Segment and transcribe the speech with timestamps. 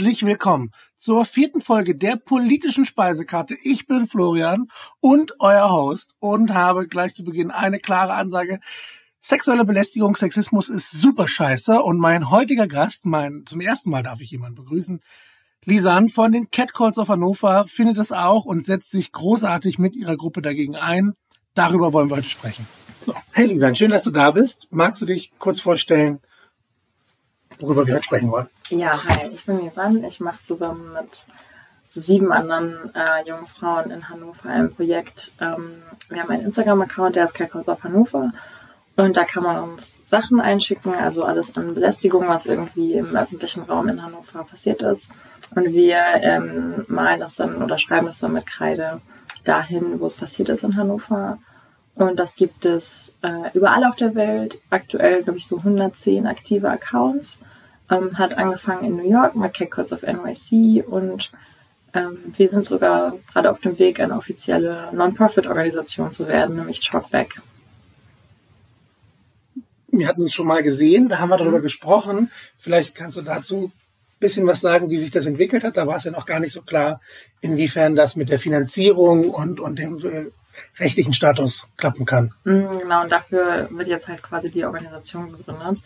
[0.00, 3.54] Herzlich willkommen zur vierten Folge der politischen Speisekarte.
[3.62, 4.68] Ich bin Florian
[5.00, 8.60] und euer Host und habe gleich zu Beginn eine klare Ansage.
[9.20, 14.22] Sexuelle Belästigung, Sexismus ist super scheiße und mein heutiger Gast, mein, zum ersten Mal darf
[14.22, 15.02] ich jemanden begrüßen,
[15.66, 20.16] Lisan von den Catcalls of Hannover findet es auch und setzt sich großartig mit ihrer
[20.16, 21.12] Gruppe dagegen ein.
[21.52, 22.66] Darüber wollen wir heute sprechen.
[23.00, 23.12] So.
[23.32, 24.66] Hey Lisan, schön, dass du da bist.
[24.70, 26.20] Magst du dich kurz vorstellen,
[27.58, 28.48] worüber wir heute sprechen wollen?
[28.70, 30.04] Ja, hi, ich bin Lisan.
[30.04, 31.26] Ich mache zusammen mit
[31.92, 35.32] sieben anderen äh, jungen Frauen in Hannover ein Projekt.
[35.40, 38.32] Ähm, wir haben einen Instagram-Account, der ist Catcalls of Hannover.
[38.94, 43.64] Und da kann man uns Sachen einschicken, also alles an Belästigung, was irgendwie im öffentlichen
[43.64, 45.10] Raum in Hannover passiert ist.
[45.56, 49.00] Und wir ähm, malen das dann oder schreiben es dann mit Kreide
[49.42, 51.38] dahin, wo es passiert ist in Hannover.
[51.96, 54.60] Und das gibt es äh, überall auf der Welt.
[54.70, 57.36] Aktuell, glaube ich, so 110 aktive Accounts.
[57.90, 61.32] Ähm, hat angefangen in New York mit Catcodes of NYC und
[61.92, 67.40] ähm, wir sind sogar gerade auf dem Weg, eine offizielle Non-Profit-Organisation zu werden, nämlich Talkback
[69.92, 71.62] wir hatten uns schon mal gesehen, da haben wir darüber mhm.
[71.62, 72.30] gesprochen.
[72.58, 73.72] Vielleicht kannst du dazu ein
[74.18, 75.76] bisschen was sagen, wie sich das entwickelt hat.
[75.76, 77.00] Da war es ja noch gar nicht so klar,
[77.40, 80.26] inwiefern das mit der Finanzierung und, und dem äh,
[80.78, 82.32] rechtlichen Status klappen kann.
[82.44, 85.82] Mhm, genau, und dafür wird jetzt halt quasi die Organisation gegründet.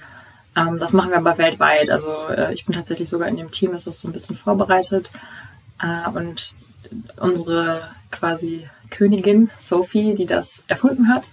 [0.57, 1.91] Ähm, das machen wir aber weltweit.
[1.91, 5.11] Also äh, ich bin tatsächlich sogar in dem Team, ist das so ein bisschen vorbereitet.
[5.83, 6.55] Äh, und
[7.17, 11.25] unsere quasi Königin Sophie, die das erfunden hat,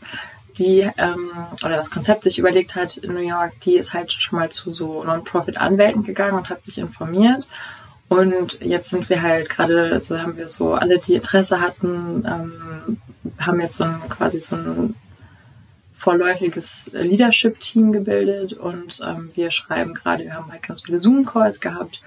[0.58, 1.32] die ähm,
[1.64, 4.72] oder das Konzept sich überlegt hat in New York, die ist halt schon mal zu
[4.72, 7.48] so Non-Profit-Anwälten gegangen und hat sich informiert.
[8.10, 12.98] Und jetzt sind wir halt gerade, also haben wir so alle, die Interesse hatten, ähm,
[13.40, 14.96] haben jetzt so ein quasi so ein
[16.02, 22.02] vorläufiges Leadership-Team gebildet und ähm, wir schreiben gerade, wir haben halt ganz viele Zoom-Calls gehabt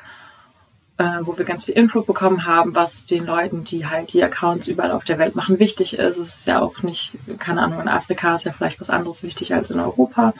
[0.99, 4.69] äh, wo wir ganz viel Info bekommen haben, was den Leuten, die halt die Accounts
[4.69, 6.19] überall auf der Welt machen, wichtig ist.
[6.19, 9.55] Es ist ja auch nicht, keine Ahnung, in Afrika ist ja vielleicht was anderes wichtig
[9.55, 10.34] als in Europa.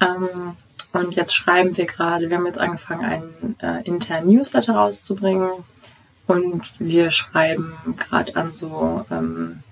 [0.00, 0.56] Ähm,
[0.92, 5.50] und jetzt schreiben wir gerade, wir haben jetzt angefangen, einen äh, internen Newsletter rauszubringen.
[6.26, 9.64] Und wir schreiben gerade an so, ähm,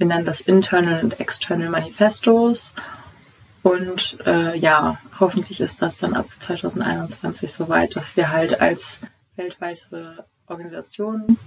[0.00, 2.72] wir nennen das Internal und External Manifestos.
[3.62, 9.00] Und äh, ja, hoffentlich ist das dann ab 2021 soweit, dass wir halt als
[9.36, 11.38] weltweite Organisationen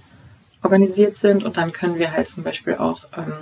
[0.62, 3.34] organisiert sind und dann können wir halt zum Beispiel auch ähm,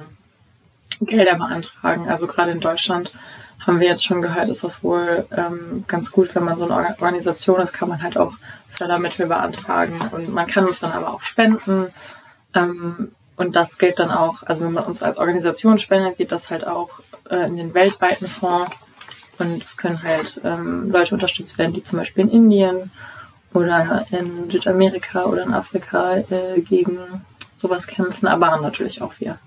[1.02, 2.08] Gelder beantragen.
[2.08, 3.14] Also gerade in Deutschland
[3.60, 6.96] haben wir jetzt schon gehört, ist das wohl ähm, ganz gut, wenn man so eine
[7.02, 8.36] Organisation ist, kann man halt auch
[8.72, 11.88] Fördermittel beantragen und man kann uns dann aber auch spenden.
[12.56, 13.12] Ähm,
[13.42, 16.68] und das gilt dann auch, also wenn man uns als Organisation spendet, geht das halt
[16.68, 18.70] auch äh, in den weltweiten Fonds.
[19.40, 22.92] Und es können halt ähm, Leute unterstützt werden, die zum Beispiel in Indien
[23.52, 27.00] oder in Südamerika oder in Afrika äh, gegen
[27.56, 29.40] sowas kämpfen, aber natürlich auch wir.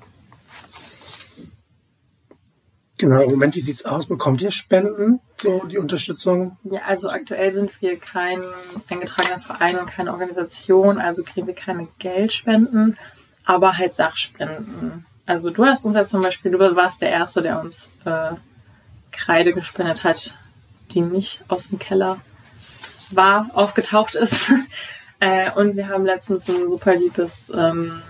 [2.98, 4.06] Genau, im Moment, wie sieht es aus?
[4.06, 6.56] Bekommt ihr Spenden, so die Unterstützung?
[6.64, 8.40] Ja, also aktuell sind wir kein
[8.88, 12.96] eingetragener Verein und keine Organisation, also kriegen wir keine Geldspenden,
[13.44, 15.06] aber halt Sachspenden.
[15.26, 18.32] Also du hast uns ja zum Beispiel, du warst der Erste, der uns äh,
[19.10, 20.34] Kreide gespendet hat,
[20.90, 22.18] die nicht aus dem Keller
[23.10, 24.52] war, aufgetaucht ist.
[25.20, 28.02] äh, und wir haben letztens ein super liebes ähm,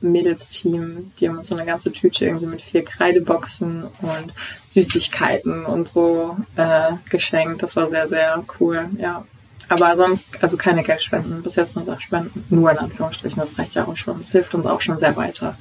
[0.00, 4.34] Mädelsteam, die haben uns so eine ganze Tüte irgendwie mit vier Kreideboxen und
[4.70, 7.62] Süßigkeiten und so äh, geschenkt.
[7.62, 9.24] Das war sehr, sehr cool, ja.
[9.72, 12.44] Aber sonst, also keine Geldspenden, bis jetzt nur Sachspenden.
[12.50, 14.18] Nur in Anführungsstrichen, das reicht ja auch schon.
[14.18, 15.56] Das hilft uns auch schon sehr weiter.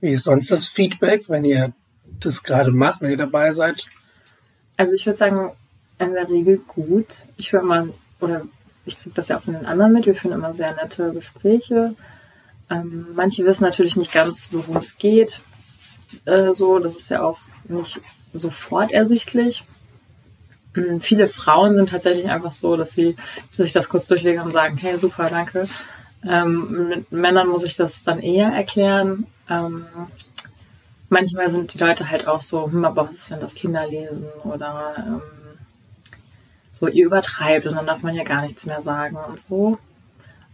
[0.00, 1.74] Wie ist sonst das Feedback, wenn ihr
[2.20, 3.84] das gerade macht, wenn ihr dabei seid?
[4.78, 5.52] Also ich würde sagen,
[5.98, 7.24] in der Regel gut.
[7.36, 7.88] Ich höre immer,
[8.18, 8.46] oder
[8.86, 11.94] ich kriege das ja auch von den anderen mit, wir führen immer sehr nette Gespräche.
[12.70, 15.42] Ähm, manche wissen natürlich nicht ganz, worum es geht.
[16.24, 18.00] Äh, so, das ist ja auch nicht
[18.32, 19.64] sofort ersichtlich.
[20.76, 23.16] Ähm, viele Frauen sind tatsächlich einfach so, dass sie
[23.50, 25.66] dass sich das kurz durchlegen und sagen, hey, super, danke.
[26.24, 29.26] Ähm, mit Männern muss ich das dann eher erklären.
[29.48, 29.86] Ähm,
[31.08, 34.26] manchmal sind die Leute halt auch so, hm, aber was ist, wenn das Kinder lesen
[34.44, 35.22] oder ähm,
[36.72, 39.78] so, ihr übertreibt und dann darf man ja gar nichts mehr sagen und so.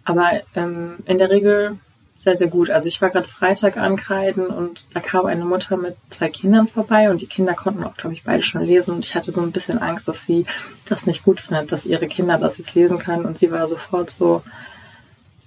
[0.05, 1.79] Aber ähm, in der Regel
[2.23, 2.71] sehr, sehr gut.
[2.71, 7.11] Also ich war gerade Freitag ankreiden und da kam eine Mutter mit zwei Kindern vorbei
[7.11, 9.51] und die Kinder konnten auch, glaube ich, beide schon lesen und ich hatte so ein
[9.51, 10.47] bisschen Angst, dass sie
[10.89, 14.11] das nicht gut findet, dass ihre Kinder das jetzt lesen können und sie war sofort
[14.11, 14.45] so,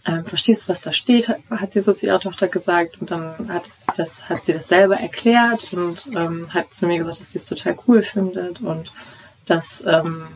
[0.06, 3.48] ähm, verstehst du, was da steht, hat sie so zu ihrer Tochter gesagt und dann
[3.48, 7.32] hat, sie das, hat sie das selber erklärt und ähm, hat zu mir gesagt, dass
[7.32, 8.92] sie es total cool findet und
[9.46, 10.28] dass ähm,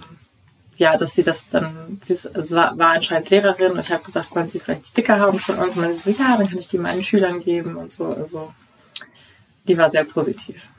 [0.79, 4.33] ja, dass sie das dann, sie also war, war anscheinend Lehrerin und ich habe gesagt,
[4.33, 5.75] wollen sie vielleicht Sticker haben von uns?
[5.75, 8.05] Und dann so, ja, dann kann ich die meinen Schülern geben und so.
[8.05, 8.53] Also
[9.67, 10.69] die war sehr positiv.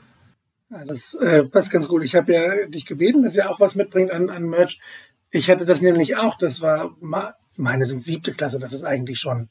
[0.71, 2.03] Ja, das äh, passt ganz gut.
[2.03, 4.79] Ich habe ja dich gebeten, dass ihr auch was mitbringt an, an Merch.
[5.29, 6.37] Ich hatte das nämlich auch.
[6.37, 6.95] Das war,
[7.55, 9.49] meine sind siebte Klasse, das ist eigentlich schon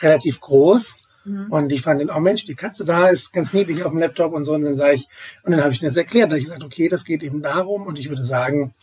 [0.00, 0.96] relativ groß.
[1.24, 1.46] Mhm.
[1.50, 4.34] Und ich fand den, oh Mensch, die Katze da ist ganz niedlich auf dem Laptop
[4.34, 4.52] und so.
[4.52, 5.08] Und dann sage ich,
[5.44, 6.30] und dann habe ich mir das erklärt.
[6.30, 7.86] Da habe ich gesagt, okay, das geht eben darum.
[7.86, 8.74] Und ich würde sagen,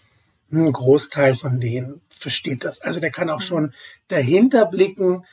[0.51, 2.81] ein Großteil von denen versteht das.
[2.81, 3.43] Also der kann auch mhm.
[3.43, 3.73] schon
[4.07, 5.25] dahinter blicken,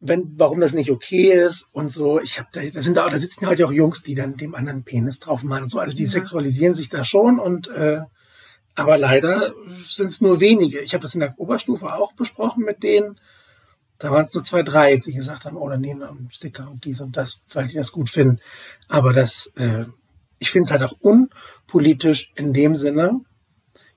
[0.00, 2.20] wenn, warum das nicht okay ist und so.
[2.20, 4.84] Ich habe da, da sind da, da sitzen halt auch Jungs, die dann dem anderen
[4.84, 5.80] Penis drauf machen und so.
[5.80, 6.08] Also die ja.
[6.08, 8.02] sexualisieren sich da schon und äh,
[8.74, 9.54] aber leider
[9.88, 10.80] sind es nur wenige.
[10.80, 13.18] Ich habe das in der Oberstufe auch besprochen mit denen.
[13.98, 16.70] Da waren es nur zwei, drei, die gesagt haben, oh, dann nehmen wir einen Sticker
[16.70, 18.38] und dies und das, weil die das gut finden.
[18.86, 19.84] Aber das, äh,
[20.38, 23.20] ich finde es halt auch unpolitisch in dem Sinne,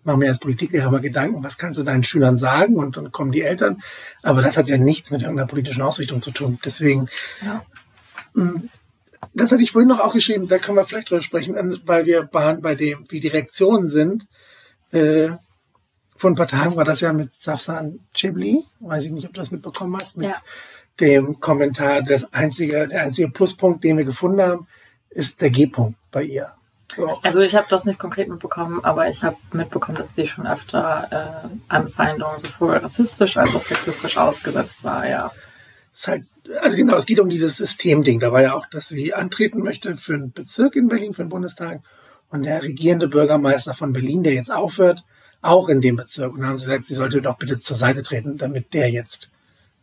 [0.03, 3.31] mache mir als Politiklehrer mal Gedanken, was kannst du deinen Schülern sagen und dann kommen
[3.31, 3.81] die Eltern.
[4.23, 6.59] Aber das hat ja nichts mit irgendeiner politischen Ausrichtung zu tun.
[6.63, 7.07] Deswegen,
[7.41, 7.63] ja.
[8.33, 8.69] Mm,
[9.33, 12.05] das hatte ich vorhin noch auch geschrieben, da können wir vielleicht drüber sprechen, ähm, weil
[12.05, 14.27] wir bei dem, wie die Reaktionen sind.
[14.91, 15.29] Äh,
[16.15, 19.41] vor ein paar Tagen war das ja mit Safsan Chibli, weiß ich nicht, ob du
[19.41, 20.41] das mitbekommen hast, mit ja.
[20.99, 24.67] dem Kommentar, das einzige, der einzige Pluspunkt, den wir gefunden haben,
[25.09, 26.53] ist der G-Punkt bei ihr.
[26.95, 27.19] So.
[27.23, 31.07] Also ich habe das nicht konkret mitbekommen, aber ich habe mitbekommen, dass sie schon öfter
[31.43, 35.31] äh, Anfeindungen sowohl rassistisch als auch sexistisch ausgesetzt war, ja.
[36.05, 36.25] Halt,
[36.61, 38.19] also genau, es geht um dieses Systemding.
[38.19, 41.29] Da war ja auch, dass sie antreten möchte für einen Bezirk in Berlin, für den
[41.29, 41.81] Bundestag.
[42.29, 45.03] Und der regierende Bürgermeister von Berlin, der jetzt aufhört,
[45.41, 46.33] auch in dem Bezirk.
[46.33, 49.31] Und da haben sie gesagt, sie sollte doch bitte zur Seite treten, damit der jetzt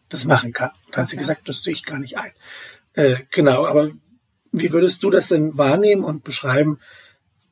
[0.08, 0.70] das machen kann.
[0.86, 2.32] Und da hat sie gesagt, das sehe ich gar nicht ein.
[2.94, 3.90] Äh, genau, aber
[4.52, 6.78] wie würdest du das denn wahrnehmen und beschreiben,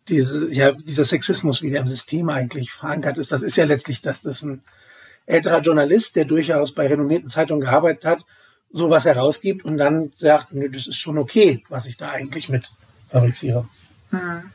[0.08, 3.32] diese, ja, dieser Sexismus, wie der im System eigentlich verankert ist?
[3.32, 4.62] Das ist ja letztlich, dass das ein
[5.26, 8.24] älterer Journalist, der durchaus bei renommierten Zeitungen gearbeitet hat,
[8.70, 12.70] sowas herausgibt und dann sagt, nö, das ist schon okay, was ich da eigentlich mit
[13.10, 13.68] fabriziere.
[14.10, 14.52] Hm.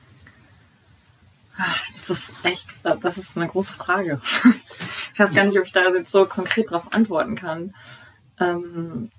[1.94, 2.68] Das ist echt,
[3.02, 4.22] das ist eine große Frage.
[5.14, 7.76] Ich weiß gar nicht, ob ich da jetzt so konkret darauf antworten kann.
[8.40, 9.12] Ähm,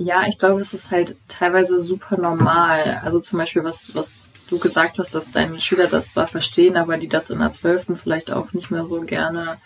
[0.00, 3.02] ja, ich glaube, es ist halt teilweise super normal.
[3.04, 6.96] Also zum Beispiel, was, was du gesagt hast, dass deine Schüler das zwar verstehen, aber
[6.96, 9.58] die das in der Zwölften vielleicht auch nicht mehr so gerne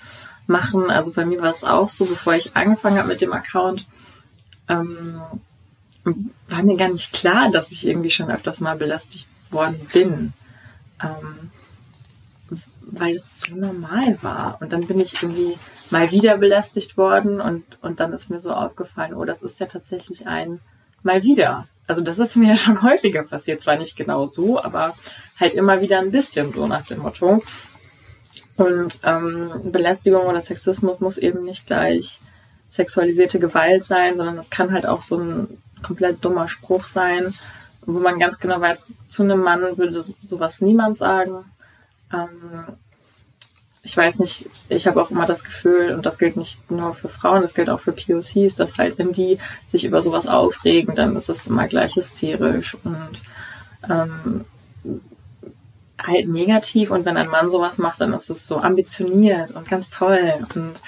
[0.48, 0.90] machen.
[0.90, 3.86] Also bei mir war es auch so, bevor ich angefangen habe mit dem Account,
[4.68, 5.22] ähm,
[6.48, 10.32] war mir gar nicht klar, dass ich irgendwie schon öfters mal belästigt worden bin.
[11.00, 11.50] Ähm,
[12.80, 14.58] weil es so normal war.
[14.60, 15.54] Und dann bin ich irgendwie
[15.90, 19.66] mal wieder belästigt worden und, und dann ist mir so aufgefallen, oh, das ist ja
[19.66, 20.60] tatsächlich ein
[21.02, 21.68] mal wieder.
[21.86, 24.94] Also das ist mir ja schon häufiger passiert, zwar nicht genau so, aber
[25.38, 27.42] halt immer wieder ein bisschen so nach dem Motto.
[28.56, 32.20] Und ähm, Belästigung oder Sexismus muss eben nicht gleich
[32.68, 37.32] sexualisierte Gewalt sein, sondern es kann halt auch so ein komplett dummer Spruch sein,
[37.82, 41.44] wo man ganz genau weiß, zu einem Mann würde sowas niemand sagen.
[42.12, 42.76] Ähm,
[43.84, 47.10] ich weiß nicht, ich habe auch immer das Gefühl, und das gilt nicht nur für
[47.10, 51.14] Frauen, das gilt auch für POCs, dass halt, wenn die sich über sowas aufregen, dann
[51.16, 53.22] ist es immer gleich hysterisch und
[53.88, 54.46] ähm,
[56.02, 56.90] halt negativ.
[56.90, 60.32] Und wenn ein Mann sowas macht, dann ist es so ambitioniert und ganz toll.
[60.54, 60.80] Und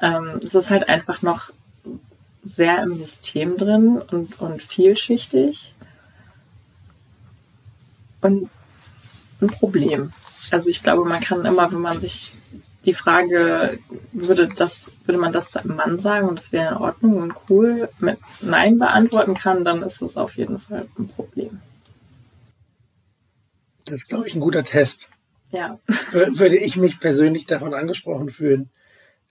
[0.00, 1.50] ähm, es ist halt einfach noch
[2.44, 5.74] sehr im System drin und, und vielschichtig.
[8.20, 8.48] Und
[9.40, 10.12] ein Problem.
[10.52, 12.32] Also ich glaube, man kann immer, wenn man sich
[12.84, 13.78] die Frage,
[14.12, 17.34] würde das, würde man das zu einem Mann sagen und es wäre in Ordnung und
[17.48, 21.60] cool mit Nein beantworten kann, dann ist es auf jeden Fall ein Problem.
[23.84, 25.08] Das ist, glaube ich, ein guter Test.
[25.50, 25.78] Ja.
[26.10, 28.70] Würde ich mich persönlich davon angesprochen fühlen.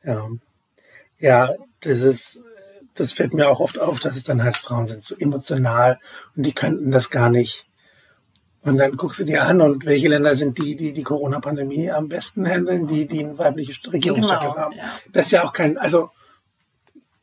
[0.04, 0.30] Ja.
[1.20, 2.42] Ja, das ist,
[2.96, 6.00] das fällt mir auch oft auf, dass es dann heißt, Frauen sind zu emotional
[6.36, 7.66] und die könnten das gar nicht
[8.64, 12.08] und dann guckst du dir an und welche Länder sind die, die die Corona-Pandemie am
[12.08, 14.76] besten handeln, die, die eine weibliche Regierungschefin genau, haben.
[14.76, 15.00] Ja.
[15.12, 16.12] Das ist ja auch kein, also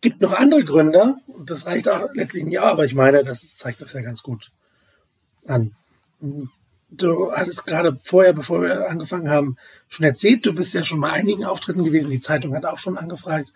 [0.02, 3.80] gibt noch andere Gründe und das reicht auch letztlich nicht, aber ich meine, das zeigt
[3.80, 4.50] das ja ganz gut
[5.47, 5.75] an.
[6.90, 9.56] Du hattest gerade vorher, bevor wir angefangen haben,
[9.88, 12.99] schon erzählt, du bist ja schon bei einigen Auftritten gewesen, die Zeitung hat auch schon
[12.99, 13.52] angefragt.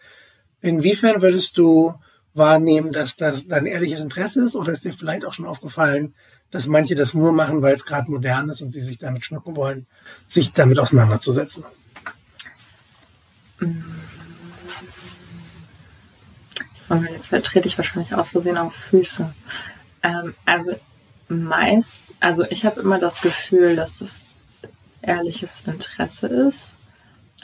[0.62, 1.94] Inwiefern würdest du
[2.32, 6.14] wahrnehmen, dass das dein ehrliches Interesse ist oder ist dir vielleicht auch schon aufgefallen,
[6.50, 9.56] dass manche das nur machen, weil es gerade modern ist und sie sich damit schmücken
[9.56, 9.86] wollen,
[10.26, 11.64] sich damit auseinanderzusetzen.
[16.88, 19.32] Und jetzt trete ich wahrscheinlich aus Versehen auf Füße.
[20.02, 20.78] Ähm, also
[21.28, 24.30] meist, also ich habe immer das Gefühl, dass es
[25.02, 26.76] ehrliches Interesse ist.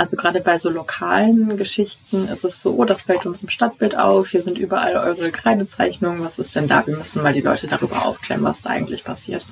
[0.00, 4.28] Also gerade bei so lokalen Geschichten ist es so, das fällt uns im Stadtbild auf,
[4.28, 6.86] hier sind überall eure Kreidezeichnungen, was ist denn da?
[6.86, 9.46] Wir müssen mal die Leute darüber aufklären, was da eigentlich passiert.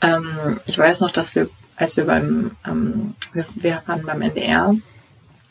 [0.00, 4.74] Ähm, ich weiß noch, dass wir, als wir beim, ähm, wir, wir waren beim NDR,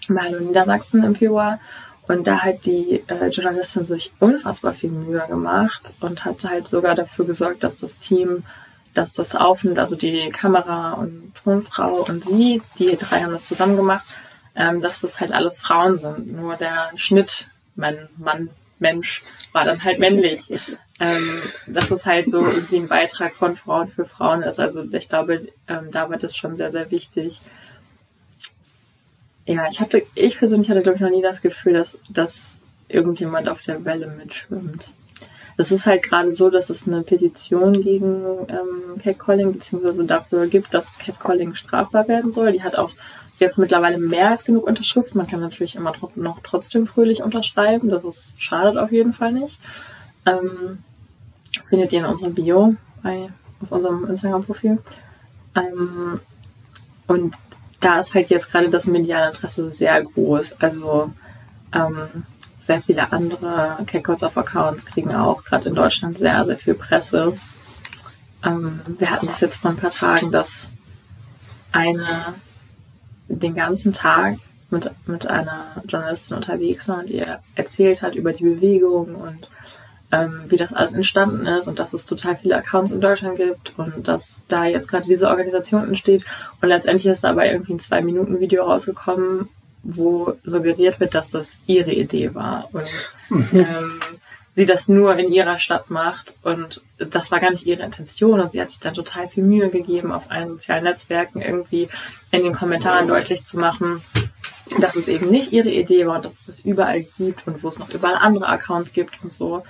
[0.07, 1.59] mal in Niedersachsen im Februar
[2.07, 6.95] und da hat die äh, Journalistin sich unfassbar viel Mühe gemacht und hat halt sogar
[6.95, 8.45] dafür gesorgt, dass das Team,
[8.97, 13.75] dass das aufnimmt, also die Kamera und Tonfrau und sie, die drei haben das zusammen
[13.75, 14.05] gemacht,
[14.55, 16.33] ähm, dass das halt alles Frauen sind.
[16.33, 18.49] Nur der Schnitt, mein Mann,
[18.79, 19.23] Mensch,
[19.53, 20.41] war dann halt männlich.
[20.99, 24.59] Ähm, dass es halt so irgendwie ein Beitrag von Frauen für Frauen ist.
[24.59, 27.41] Also ich glaube, ähm, da war das schon sehr, sehr wichtig
[29.47, 33.47] ja, ich hatte, ich persönlich hatte, glaube ich, noch nie das Gefühl, dass, dass irgendjemand
[33.47, 34.89] auf der Welle mitschwimmt.
[35.57, 40.73] Es ist halt gerade so, dass es eine Petition gegen ähm, Catcalling beziehungsweise dafür gibt,
[40.73, 42.51] dass Catcalling strafbar werden soll.
[42.51, 42.91] Die hat auch
[43.39, 45.17] jetzt mittlerweile mehr als genug Unterschriften.
[45.17, 47.89] Man kann natürlich immer noch trotzdem fröhlich unterschreiben.
[47.89, 49.59] Das ist, schadet auf jeden Fall nicht.
[50.25, 50.83] Ähm,
[51.69, 53.27] findet ihr in unserem Bio bei,
[53.61, 54.77] auf unserem Instagram-Profil.
[55.55, 56.19] Ähm,
[57.07, 57.35] und
[57.79, 60.59] da ist halt jetzt gerade das mediale Interesse sehr groß.
[60.59, 61.11] Also
[61.73, 62.23] ähm,
[62.67, 67.35] sehr viele andere Catcalls auf Accounts kriegen auch gerade in Deutschland sehr, sehr viel Presse.
[68.45, 70.69] Ähm, wir hatten das jetzt vor ein paar Tagen, dass
[71.71, 72.35] eine
[73.27, 74.37] den ganzen Tag
[74.69, 79.49] mit, mit einer Journalistin unterwegs war und ihr erzählt hat über die Bewegung und
[80.11, 83.77] ähm, wie das alles entstanden ist und dass es total viele Accounts in Deutschland gibt
[83.77, 86.25] und dass da jetzt gerade diese Organisation entsteht.
[86.61, 89.49] Und letztendlich ist dabei irgendwie ein Zwei-Minuten-Video rausgekommen,
[89.87, 92.69] wo suggeriert wird, dass das ihre Idee war.
[92.73, 92.91] Und
[93.53, 94.01] ähm,
[94.53, 98.51] sie das nur in ihrer Stadt macht und das war gar nicht ihre Intention und
[98.51, 101.87] sie hat sich dann total viel Mühe gegeben, auf allen sozialen Netzwerken irgendwie
[102.31, 104.01] in den Kommentaren deutlich zu machen,
[104.81, 107.69] dass es eben nicht ihre Idee war und dass es das überall gibt und wo
[107.69, 109.63] es noch überall andere Accounts gibt und so.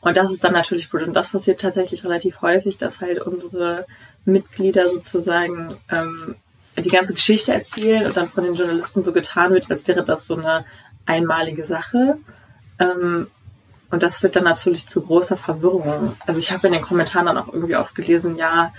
[0.00, 1.02] Und das ist dann natürlich gut.
[1.02, 3.86] Und das passiert tatsächlich relativ häufig, dass halt unsere
[4.24, 6.34] Mitglieder sozusagen ähm,
[6.76, 10.26] die ganze Geschichte erzählen und dann von den Journalisten so getan wird, als wäre das
[10.26, 10.64] so eine
[11.06, 12.18] einmalige Sache.
[12.78, 13.26] Ähm,
[13.90, 16.16] und das führt dann natürlich zu großer Verwirrung.
[16.26, 18.72] Also ich habe in den Kommentaren dann auch irgendwie oft gelesen, ja,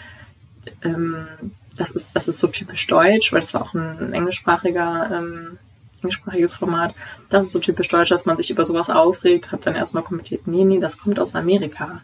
[0.83, 1.27] ähm,
[1.75, 5.59] das ist, das ist so typisch deutsch, weil das war auch ein englischsprachiger ähm,
[6.03, 6.93] englischsprachiges Format.
[7.29, 9.51] Das ist so typisch deutsch, dass man sich über sowas aufregt.
[9.51, 12.01] Hab dann erstmal kommentiert, nee, nee, das kommt aus Amerika.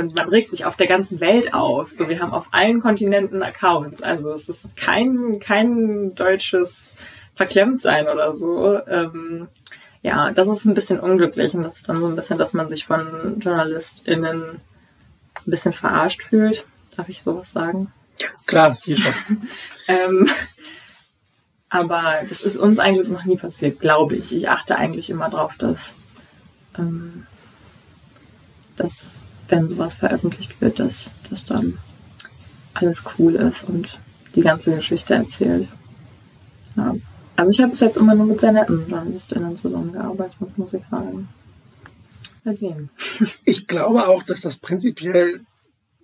[0.00, 1.92] Und man regt sich auf der ganzen Welt auf.
[1.92, 4.00] So, wir haben auf allen Kontinenten Accounts.
[4.00, 6.96] Also es ist kein, kein deutsches
[7.34, 8.80] Verklemmtsein oder so.
[8.86, 9.48] Ähm,
[10.00, 12.70] ja, das ist ein bisschen unglücklich und das ist dann so ein bisschen, dass man
[12.70, 16.64] sich von JournalistInnen ein bisschen verarscht fühlt.
[16.96, 17.92] Darf ich sowas sagen?
[18.46, 19.12] Klar, hier schon.
[19.88, 20.30] ähm,
[21.68, 24.34] aber das ist uns eigentlich noch nie passiert, glaube ich.
[24.34, 25.94] Ich achte eigentlich immer darauf, dass,
[26.78, 27.26] ähm,
[28.76, 29.10] dass
[29.50, 31.78] wenn sowas veröffentlicht wird, dass, dass dann
[32.74, 33.98] alles cool ist und
[34.34, 35.68] die ganze Geschichte erzählt.
[36.76, 36.94] Ja.
[37.36, 41.28] Also ich habe bis jetzt immer nur mit sehr netten Journalistinnen zusammengearbeitet, muss ich sagen.
[42.44, 42.90] Mal sehen.
[43.44, 45.40] Ich glaube auch, dass das prinzipiell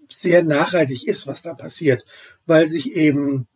[0.08, 2.04] sehr nachhaltig ist, was da passiert,
[2.46, 3.46] weil sich eben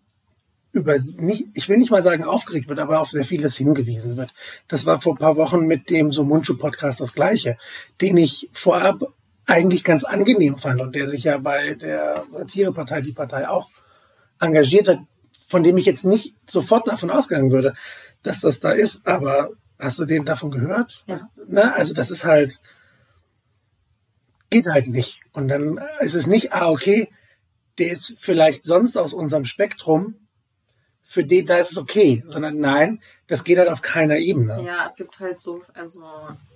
[0.73, 4.31] über nicht, ich will nicht mal sagen aufgeregt wird, aber auf sehr vieles hingewiesen wird.
[4.69, 7.57] Das war vor ein paar Wochen mit dem so Munchu Podcast das gleiche,
[8.01, 9.13] den ich vorab
[9.51, 13.69] eigentlich ganz angenehm fand und der sich ja bei der Tierepartei, die Partei auch
[14.39, 15.01] engagiert hat,
[15.49, 17.75] von dem ich jetzt nicht sofort davon ausgegangen würde,
[18.23, 21.03] dass das da ist, aber hast du den davon gehört?
[21.07, 21.21] Ja.
[21.49, 22.61] Na, also das ist halt,
[24.51, 25.21] geht halt nicht.
[25.33, 27.09] Und dann ist es nicht, ah, okay,
[27.79, 30.15] der ist vielleicht sonst aus unserem Spektrum,
[31.03, 34.63] für den, da ist es okay, sondern nein, das geht halt auf keiner Ebene.
[34.65, 36.05] Ja, es gibt halt so, also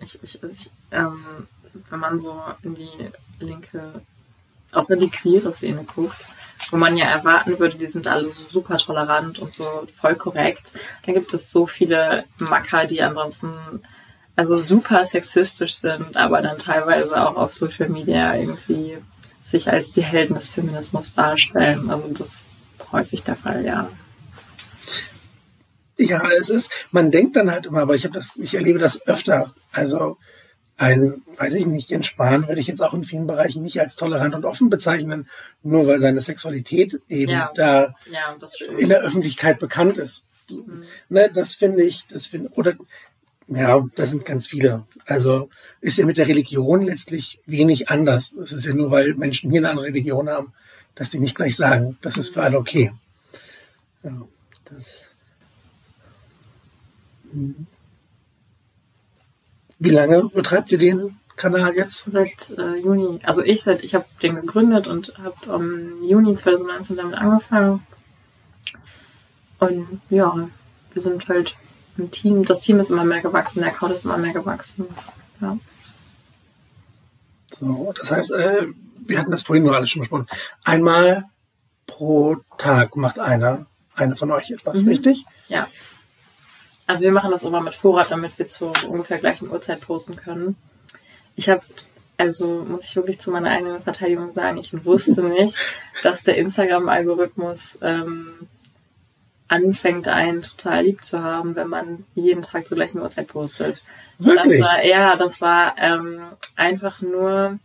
[0.01, 1.49] ich, ich, ich ähm,
[1.91, 4.01] wenn man so in die linke,
[4.73, 6.27] auch in die queere Szene guckt,
[6.71, 10.73] wo man ja erwarten würde, die sind alle so super tolerant und so voll korrekt,
[11.05, 13.53] dann gibt es so viele Macker, die ansonsten
[14.37, 18.99] also super sexistisch sind, aber dann teilweise auch auf Social Media irgendwie
[19.43, 21.91] sich als die Helden des Feminismus darstellen.
[21.91, 22.45] Also das ist
[22.91, 23.89] häufig der Fall, ja.
[25.97, 29.07] Ja, es ist, man denkt dann halt immer, aber ich habe das, ich erlebe das
[29.07, 29.55] öfter.
[29.71, 30.19] Also
[30.77, 33.97] ein, weiß ich nicht, Jens Spahn würde ich jetzt auch in vielen Bereichen nicht als
[33.97, 35.29] tolerant und offen bezeichnen,
[35.63, 37.53] nur weil seine Sexualität eben ja.
[37.55, 38.37] da ja,
[38.79, 40.25] in der Öffentlichkeit bekannt ist.
[40.51, 40.85] Mhm.
[41.09, 42.75] Ne, das finde ich, das finde, oder
[43.47, 44.85] ja, das sind ganz viele.
[45.07, 45.49] Also
[45.81, 48.33] ist ja mit der Religion letztlich wenig anders.
[48.33, 50.53] Es ist ja nur, weil Menschen hier eine andere Religion haben,
[50.95, 52.93] dass die nicht gleich sagen, das ist für alle okay.
[54.03, 54.27] Ja,
[54.65, 55.07] das.
[57.33, 57.67] Mhm.
[59.85, 62.07] Wie lange betreibt ihr den Kanal jetzt?
[62.11, 63.19] Seit äh, Juni.
[63.25, 67.87] Also ich seit ich habe den gegründet und habe im Juni 2019 damit angefangen.
[69.59, 70.49] Und ja,
[70.93, 71.55] wir sind halt
[71.99, 72.47] ein Team.
[72.47, 74.87] Das Team ist immer mehr gewachsen, der Account ist immer mehr gewachsen.
[75.43, 75.59] Ja.
[77.53, 78.69] So, das heißt, äh,
[79.07, 80.27] wir hatten das vorhin nur alles schon besprochen.
[80.65, 81.25] Einmal
[81.87, 84.89] pro Tag macht einer, eine von euch etwas, mhm.
[84.89, 85.25] richtig?
[85.49, 85.69] Ja.
[86.87, 90.57] Also wir machen das immer mit Vorrat, damit wir zur ungefähr gleichen Uhrzeit posten können.
[91.37, 91.63] Ich habe,
[92.19, 95.59] also muss ich wirklich zu meiner eigenen Verteidigung sagen, ich wusste nicht,
[96.03, 98.49] dass der Instagram-Algorithmus ähm,
[99.49, 103.83] anfängt, einen total lieb zu haben, wenn man jeden Tag zur gleichen Uhrzeit postet.
[104.19, 104.61] Wirklich?
[104.61, 106.21] Das war, ja, das war ähm,
[106.57, 107.59] einfach nur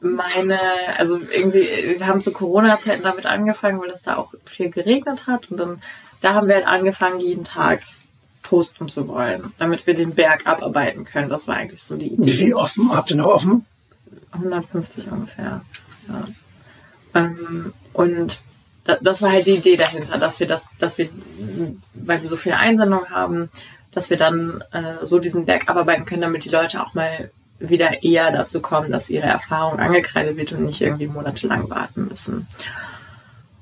[0.00, 0.58] meine,
[0.98, 5.50] also irgendwie, wir haben zu Corona-Zeiten damit angefangen, weil es da auch viel geregnet hat
[5.50, 5.80] und dann,
[6.20, 7.80] da haben wir halt angefangen, jeden Tag
[8.44, 11.28] posten zu wollen, damit wir den Berg abarbeiten können.
[11.28, 12.24] Das war eigentlich so die Idee.
[12.24, 12.94] Wie viel offen?
[12.94, 13.66] Habt ihr noch offen?
[14.30, 15.62] 150 ungefähr.
[16.08, 16.28] Ja.
[17.14, 18.44] Ähm, und
[18.84, 21.08] das war halt die Idee dahinter, dass wir das, dass wir,
[21.94, 23.48] weil wir so viele Einsendungen haben,
[23.92, 28.02] dass wir dann äh, so diesen Berg abarbeiten können, damit die Leute auch mal wieder
[28.02, 32.46] eher dazu kommen, dass ihre Erfahrung angekreidet wird und nicht irgendwie monatelang warten müssen.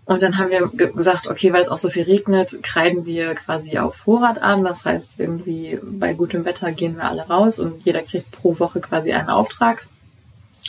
[0.04, 3.78] Und dann haben wir gesagt, okay, weil es auch so viel regnet, kreiden wir quasi
[3.78, 4.64] auf Vorrat an.
[4.64, 8.80] Das heißt, irgendwie bei gutem Wetter gehen wir alle raus und jeder kriegt pro Woche
[8.80, 9.86] quasi einen Auftrag.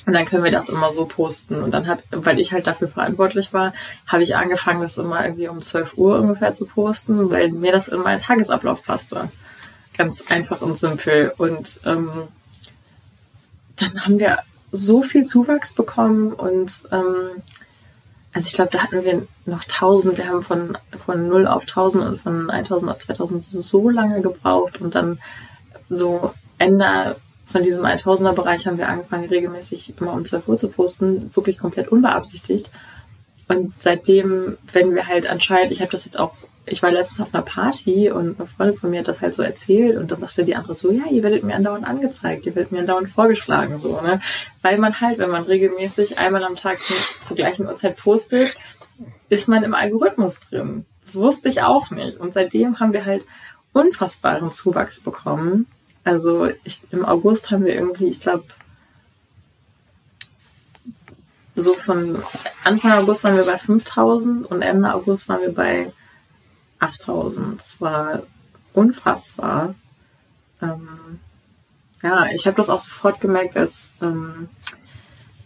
[0.05, 1.63] Und dann können wir das immer so posten.
[1.63, 3.73] Und dann hat, weil ich halt dafür verantwortlich war,
[4.05, 7.87] habe ich angefangen, das immer irgendwie um 12 Uhr ungefähr zu posten, weil mir das
[7.87, 9.29] in meinen Tagesablauf passte.
[9.98, 11.33] Ganz einfach und simpel.
[11.37, 12.09] Und ähm,
[13.77, 14.39] dann haben wir
[14.72, 17.41] so viel Zuwachs bekommen und ähm,
[18.33, 22.05] also ich glaube, da hatten wir noch 1000, wir haben von, von 0 auf 1000
[22.05, 25.19] und von 1000 auf 2000 so lange gebraucht und dann
[25.89, 27.15] so Ende
[27.46, 31.59] von diesem 1000er Bereich haben wir angefangen, regelmäßig immer um 12 Uhr zu posten, wirklich
[31.59, 32.69] komplett unbeabsichtigt.
[33.48, 36.33] Und seitdem, wenn wir halt anscheinend, ich habe das jetzt auch,
[36.65, 39.43] ich war letztens auf einer Party und eine Freundin von mir hat das halt so
[39.43, 42.71] erzählt und dann sagte die andere so, ja, ihr werdet mir andauernd angezeigt, ihr werdet
[42.71, 44.21] mir andauernd vorgeschlagen, so, ne?
[44.61, 48.55] Weil man halt, wenn man regelmäßig einmal am Tag zur gleichen Uhrzeit postet,
[49.27, 50.85] ist man im Algorithmus drin.
[51.03, 52.17] Das wusste ich auch nicht.
[52.17, 53.25] Und seitdem haben wir halt
[53.73, 55.67] unfassbaren Zuwachs bekommen.
[56.05, 58.45] Also ich, im August haben wir irgendwie, ich glaube,
[61.55, 62.23] so von
[62.63, 65.91] Anfang August waren wir bei 5000 und Ende August waren wir bei
[66.83, 67.59] 8000.
[67.59, 68.24] Das war
[68.74, 69.75] unfassbar.
[70.61, 71.19] Ähm,
[72.01, 74.50] ja, ich habe das auch sofort gemerkt, als ähm,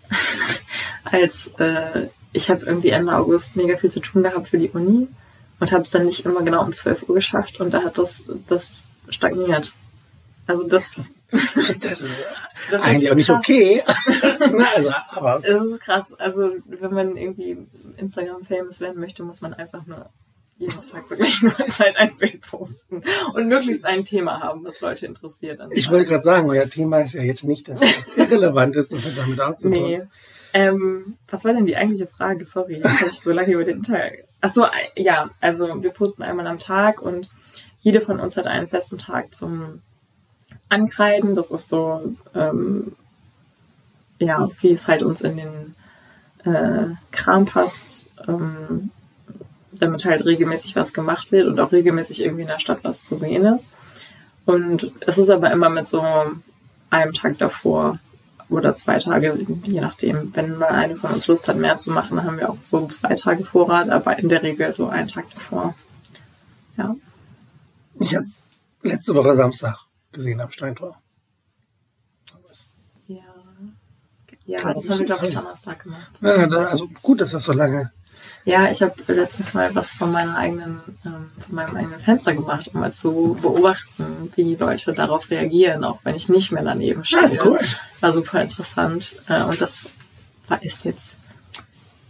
[1.03, 5.07] als äh, ich habe irgendwie Ende August mega viel zu tun gehabt für die Uni
[5.59, 8.23] und habe es dann nicht immer genau um 12 Uhr geschafft und da hat das
[8.47, 9.73] das stagniert.
[10.47, 12.09] Also das das ist
[12.71, 13.83] das eigentlich ist auch nicht okay.
[14.75, 15.41] also, aber.
[15.45, 16.13] Das ist krass.
[16.13, 17.57] Also, wenn man irgendwie
[17.97, 20.09] Instagram-famous werden möchte, muss man einfach nur
[20.57, 25.05] jeden Tag zur gleichen Zeit ein Bild posten und möglichst ein Thema haben, das Leute
[25.05, 25.61] interessiert.
[25.71, 29.05] Ich wollte gerade sagen, euer Thema ist ja jetzt nicht, dass das irrelevant ist, das
[29.05, 29.71] hat damit auch zu tun.
[29.71, 30.01] Nee.
[30.53, 32.45] Ähm, was war denn die eigentliche Frage?
[32.45, 34.23] Sorry, jetzt habe ich so lange über den Tag.
[34.41, 34.65] Achso,
[34.95, 37.29] ja, also wir posten einmal am Tag und
[37.79, 39.81] jede von uns hat einen festen Tag zum
[40.69, 41.35] ankreiden.
[41.35, 42.95] Das ist so, ähm,
[44.19, 45.75] ja, wie es halt uns in den
[46.53, 48.91] äh, Kram passt, ähm,
[49.79, 53.17] damit halt regelmäßig was gemacht wird und auch regelmäßig irgendwie in der Stadt was zu
[53.17, 53.71] sehen ist.
[54.45, 56.01] Und es ist aber immer mit so
[56.89, 57.99] einem Tag davor
[58.49, 60.33] oder zwei Tage, je nachdem.
[60.35, 63.13] Wenn mal eine von uns Lust hat, mehr zu machen, haben wir auch so zwei
[63.15, 65.75] Tage Vorrat, aber in der Regel so einen Tag davor.
[66.77, 66.95] Ja.
[67.99, 68.27] Ich habe
[68.83, 69.79] letzte Woche Samstag
[70.11, 70.97] gesehen am Steintor.
[73.07, 73.17] Ja,
[74.45, 76.11] ja das haben wir, glaube ich, Donnerstag gemacht.
[76.21, 77.91] Ja, also gut, dass das so lange.
[78.47, 82.69] Ja, ich habe letztens mal was von meiner eigenen, ähm, von meinem eigenen Fenster gemacht,
[82.73, 87.03] um mal zu beobachten, wie die Leute darauf reagieren, auch wenn ich nicht mehr daneben
[87.03, 87.35] stehe.
[87.35, 87.59] Ja, cool.
[87.99, 89.17] War super interessant.
[89.27, 89.89] Äh, und das
[90.47, 91.17] war ist jetzt,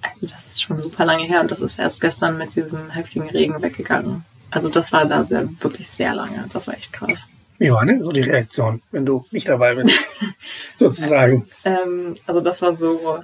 [0.03, 3.31] also das ist schon super lange her und das ist erst gestern mit diesem heftigen
[3.31, 4.23] Regen weggegangen.
[4.51, 6.45] Also das war da sehr, wirklich sehr lange.
[6.53, 7.25] Das war echt krass.
[7.57, 9.89] Wie war denn so die Reaktion, wenn du nicht dabei bist,
[10.75, 11.47] sozusagen?
[11.65, 13.23] Ähm, also das war so,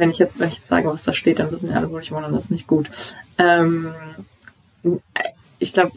[0.00, 1.98] wenn ich jetzt, wenn ich jetzt sage, was da steht, dann wissen ja alle, wo
[1.98, 2.90] ich wohne und das ist nicht gut.
[3.36, 3.94] Ähm,
[5.58, 5.92] ich glaube,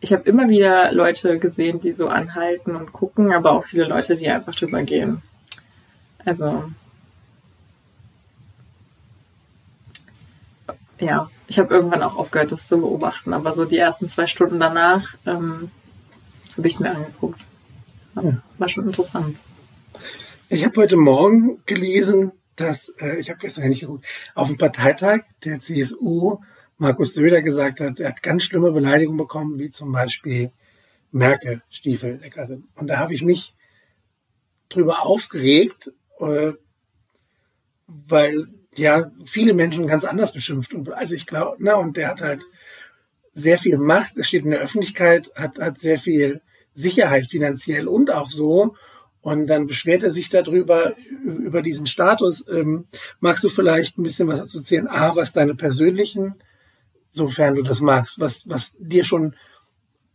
[0.00, 4.16] ich habe immer wieder Leute gesehen, die so anhalten und gucken, aber auch viele Leute,
[4.16, 5.22] die einfach drüber gehen.
[6.24, 6.64] Also
[11.00, 14.60] ja, ich habe irgendwann auch aufgehört, das zu beobachten, aber so die ersten zwei Stunden
[14.60, 15.70] danach ähm,
[16.56, 17.40] habe ich es mir angeguckt.
[18.58, 19.38] War schon interessant.
[20.50, 25.20] Ich habe heute Morgen gelesen, dass, äh, ich habe gestern nicht geguckt, auf dem Parteitag
[25.44, 26.38] der CSU
[26.78, 30.50] Markus Söder gesagt hat, er hat ganz schlimme Beleidigungen bekommen, wie zum Beispiel
[31.12, 32.64] Merkel, Stiefelleckerin.
[32.74, 33.54] Und da habe ich mich
[34.68, 36.52] drüber aufgeregt, äh,
[37.86, 40.74] weil ja viele Menschen ganz anders beschimpft.
[40.74, 42.44] Und also ich glaube, ne, und der hat halt
[43.32, 46.40] sehr viel Macht, es steht in der Öffentlichkeit, hat, hat sehr viel
[46.74, 48.74] Sicherheit finanziell und auch so.
[49.22, 52.44] Und dann beschwert er sich darüber, über diesen Status.
[52.48, 52.86] Ähm,
[53.20, 54.88] magst du vielleicht ein bisschen was dazu erzählen?
[54.88, 56.34] A, was deine persönlichen,
[57.08, 59.36] sofern du das magst, was, was dir schon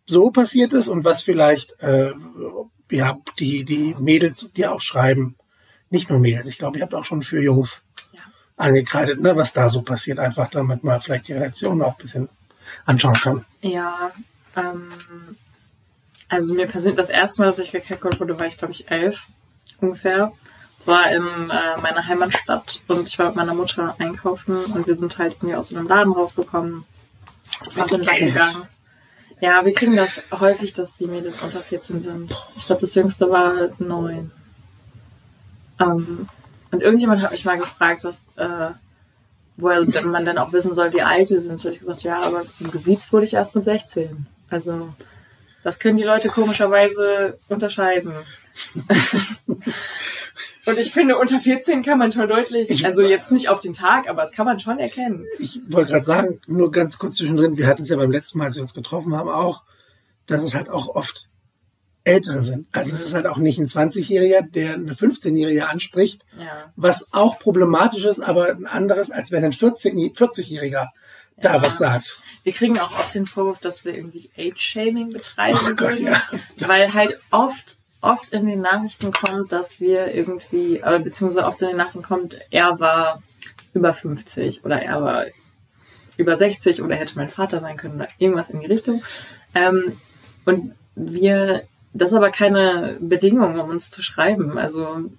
[0.05, 2.11] so passiert ist und was vielleicht, äh,
[2.91, 5.35] ja, die, die Mädels dir auch schreiben.
[5.89, 8.19] Nicht nur Mädels, ich glaube, ich habe auch schon für Jungs ja.
[8.57, 12.29] angekreidet, ne, was da so passiert, einfach damit man vielleicht die Redaktion auch ein bisschen
[12.85, 13.45] anschauen kann.
[13.61, 14.11] Ja,
[14.57, 14.91] ähm,
[16.29, 19.25] also mir persönlich das erste Mal, dass ich gecatcallt wurde, war ich glaube ich elf
[19.79, 20.31] ungefähr.
[20.79, 24.95] Es war in äh, meiner Heimatstadt und ich war mit meiner Mutter einkaufen und wir
[24.95, 26.85] sind halt irgendwie aus einem Laden rausgekommen
[27.75, 28.67] und sind dann gegangen.
[29.39, 32.35] Ja, wir kriegen das häufig, dass die Mädels unter 14 sind.
[32.57, 34.31] Ich glaube, das jüngste war neun.
[35.79, 36.27] Ähm,
[36.71, 38.71] und irgendjemand hat mich mal gefragt, was, äh,
[39.57, 41.63] woher man dann auch wissen soll, wie alt die sind.
[41.63, 44.25] Und ich gesagt, ja, aber gesiezt wurde ich erst mit 16.
[44.49, 44.89] Also
[45.63, 48.13] das können die Leute komischerweise unterscheiden.
[50.65, 53.73] Und ich finde, unter 14 kann man schon deutlich, ich, also jetzt nicht auf den
[53.73, 55.25] Tag, aber das kann man schon erkennen.
[55.39, 58.45] Ich wollte gerade sagen, nur ganz kurz zwischendrin, wir hatten es ja beim letzten Mal,
[58.45, 59.63] als wir uns getroffen haben, auch,
[60.25, 61.29] dass es halt auch oft
[62.03, 62.67] Ältere sind.
[62.71, 66.71] Also es ist halt auch nicht ein 20-Jähriger, der eine 15-Jährige anspricht, ja.
[66.75, 70.87] was auch problematisch ist, aber ein anderes, als wenn ein 40-Jähriger
[71.37, 71.63] da ja.
[71.63, 72.19] was sagt.
[72.43, 76.19] Wir kriegen auch oft den Vorwurf, dass wir irgendwie Age-Shaming betreiben oh Gott, ja.
[76.59, 81.69] weil halt oft oft in den Nachrichten kommt, dass wir irgendwie, äh, beziehungsweise oft in
[81.69, 83.21] den Nachrichten kommt, er war
[83.73, 85.25] über 50 oder er war
[86.15, 89.03] über 60 oder hätte mein Vater sein können oder irgendwas in die Richtung.
[89.53, 89.97] Ähm,
[90.45, 94.57] und wir, das ist aber keine Bedingung, um uns zu schreiben.
[94.57, 95.09] Also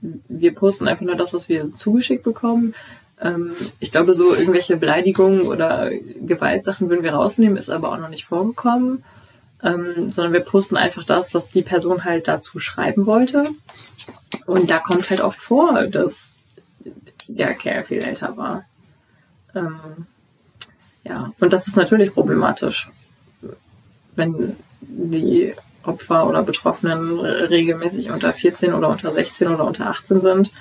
[0.00, 2.74] wir posten einfach nur das, was wir zugeschickt bekommen.
[3.20, 8.08] Ähm, ich glaube, so irgendwelche Beleidigungen oder Gewaltsachen würden wir rausnehmen, ist aber auch noch
[8.08, 9.04] nicht vorgekommen
[9.64, 13.48] ähm, sondern wir posten einfach das, was die Person halt dazu schreiben wollte.
[14.46, 16.30] Und da kommt halt oft vor, dass
[17.26, 18.64] der Kerl viel älter war.
[19.54, 20.06] Ähm,
[21.02, 22.90] ja, und das ist natürlich problematisch,
[24.16, 30.52] wenn die Opfer oder Betroffenen regelmäßig unter 14 oder unter 16 oder unter 18 sind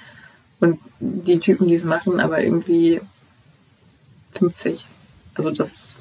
[0.63, 3.01] und die Typen, die es machen, aber irgendwie
[4.31, 4.87] 50.
[5.35, 5.97] Also das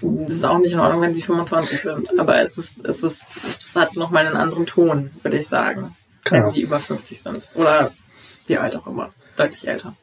[0.00, 2.18] das ist auch nicht in Ordnung, wenn sie 25 sind.
[2.18, 6.42] Aber es ist, es ist, es hat nochmal einen anderen Ton, würde ich sagen, Klar.
[6.42, 7.48] wenn sie über 50 sind.
[7.54, 7.90] Oder
[8.46, 9.10] wie alt auch immer.
[9.36, 9.94] Deutlich älter.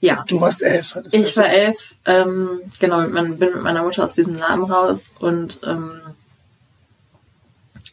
[0.00, 0.24] Ja.
[0.26, 0.98] Du warst elf.
[1.12, 6.00] Ich war elf, ähm, genau, bin mit meiner Mutter aus diesem Laden raus und ähm,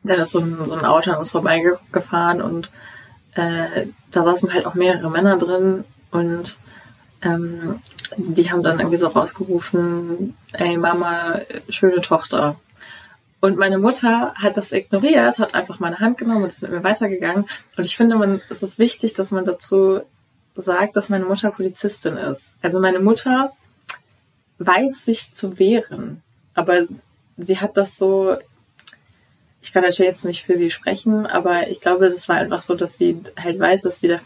[0.03, 2.71] da ist so ein, so ein Auto an uns vorbeigefahren und
[3.35, 6.57] äh, da saßen halt auch mehrere Männer drin und
[7.21, 7.81] ähm,
[8.17, 12.55] die haben dann irgendwie so rausgerufen, ey Mama, schöne Tochter.
[13.41, 16.83] Und meine Mutter hat das ignoriert, hat einfach meine Hand genommen und ist mit mir
[16.83, 17.45] weitergegangen.
[17.77, 20.01] Und ich finde, man, es ist wichtig, dass man dazu
[20.55, 22.51] sagt, dass meine Mutter Polizistin ist.
[22.61, 23.53] Also meine Mutter
[24.57, 26.21] weiß sich zu wehren,
[26.53, 26.87] aber
[27.37, 28.35] sie hat das so,
[29.61, 32.75] ich kann natürlich jetzt nicht für sie sprechen, aber ich glaube, das war einfach so,
[32.75, 34.19] dass sie halt weiß, dass sie da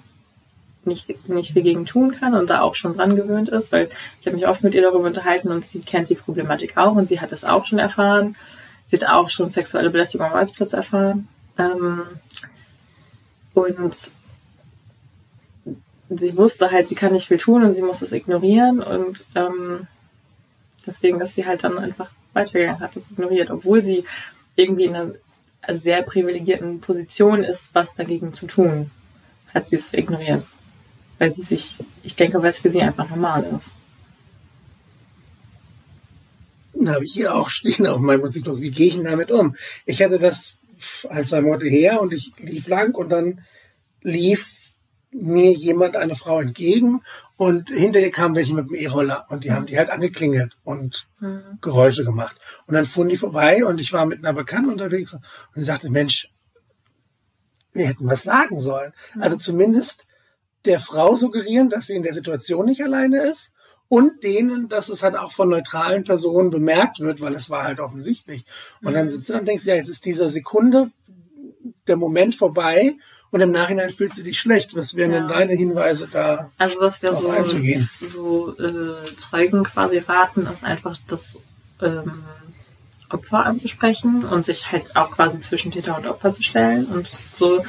[0.86, 4.28] nicht, nicht viel gegen tun kann und da auch schon dran gewöhnt ist, weil ich
[4.28, 7.22] habe mich oft mit ihr darüber unterhalten und sie kennt die Problematik auch und sie
[7.22, 8.36] hat es auch schon erfahren.
[8.86, 11.28] Sie hat auch schon sexuelle Belästigung am Arbeitsplatz erfahren.
[11.58, 12.04] Ähm,
[13.54, 13.96] und
[16.10, 19.88] sie wusste halt, sie kann nicht viel tun und sie muss es ignorieren und ähm,
[20.86, 24.06] deswegen ist sie halt dann einfach weitergegangen, hat das ignoriert, obwohl sie
[24.56, 25.14] irgendwie in einer
[25.70, 28.92] sehr privilegierten Position ist, was dagegen zu tun,
[29.54, 30.46] hat sie es ignoriert
[31.24, 33.72] weil sie sich, ich denke, weil es für sie einfach normal ist.
[36.74, 39.56] Da habe ich hier auch stehen auf meinem Musikblog, wie gehe ich denn damit um?
[39.86, 40.58] Ich hatte das
[41.10, 43.42] ein, zwei Monate her und ich lief lang und dann
[44.02, 44.72] lief
[45.12, 47.02] mir jemand, eine Frau entgegen
[47.36, 51.08] und hinter ihr kamen welche mit dem E-Roller und die haben die halt angeklingelt und
[51.20, 51.58] mhm.
[51.62, 52.40] Geräusche gemacht.
[52.68, 55.22] Und dann fuhren die vorbei und ich war mit einer Bekannten unterwegs und
[55.56, 56.32] sie sagte, Mensch,
[57.74, 58.94] wir hätten was sagen sollen.
[59.16, 59.24] Mhm.
[59.24, 60.06] Also zumindest
[60.66, 63.52] der Frau suggerieren, dass sie in der Situation nicht alleine ist
[63.90, 67.80] und denen, dass es halt auch von neutralen Personen bemerkt wird, weil es war halt
[67.80, 68.46] offensichtlich.
[68.82, 69.10] Und dann mhm.
[69.10, 70.92] sitzt du und denkst, ja, jetzt ist dieser Sekunde
[71.88, 72.96] der Moment vorbei
[73.34, 74.76] und im Nachhinein fühlst du dich schlecht.
[74.76, 75.18] Was wären ja.
[75.18, 76.52] denn deine Hinweise da?
[76.60, 77.90] Also was wir so, einzugehen?
[78.00, 81.40] so äh, Zeugen quasi raten, ist einfach das
[81.82, 82.24] ähm,
[83.10, 87.66] Opfer anzusprechen und sich halt auch quasi zwischen Täter und Opfer zu stellen und so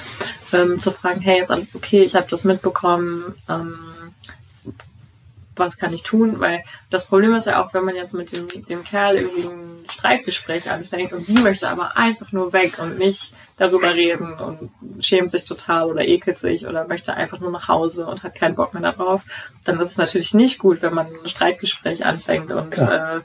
[0.53, 3.79] ähm, zu fragen, hey, ist alles okay, ich habe das mitbekommen, ähm,
[5.57, 6.41] was kann ich tun?
[6.41, 9.85] Weil das Problem ist ja auch, wenn man jetzt mit dem, dem Kerl irgendwie ein
[9.89, 14.71] Streitgespräch anfängt und sie möchte aber einfach nur weg und nicht darüber reden und
[15.05, 18.57] schämt sich total oder ekelt sich oder möchte einfach nur nach Hause und hat keinen
[18.57, 19.25] Bock mehr darauf,
[19.65, 23.21] dann ist es natürlich nicht gut, wenn man ein Streitgespräch anfängt und, äh,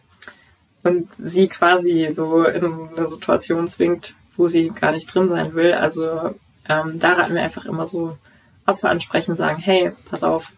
[0.83, 5.73] und sie quasi so in eine Situation zwingt, wo sie gar nicht drin sein will.
[5.73, 6.35] Also
[6.67, 8.17] ähm, da raten wir einfach immer so
[8.65, 10.53] Opfer ansprechen, sagen, hey, pass auf,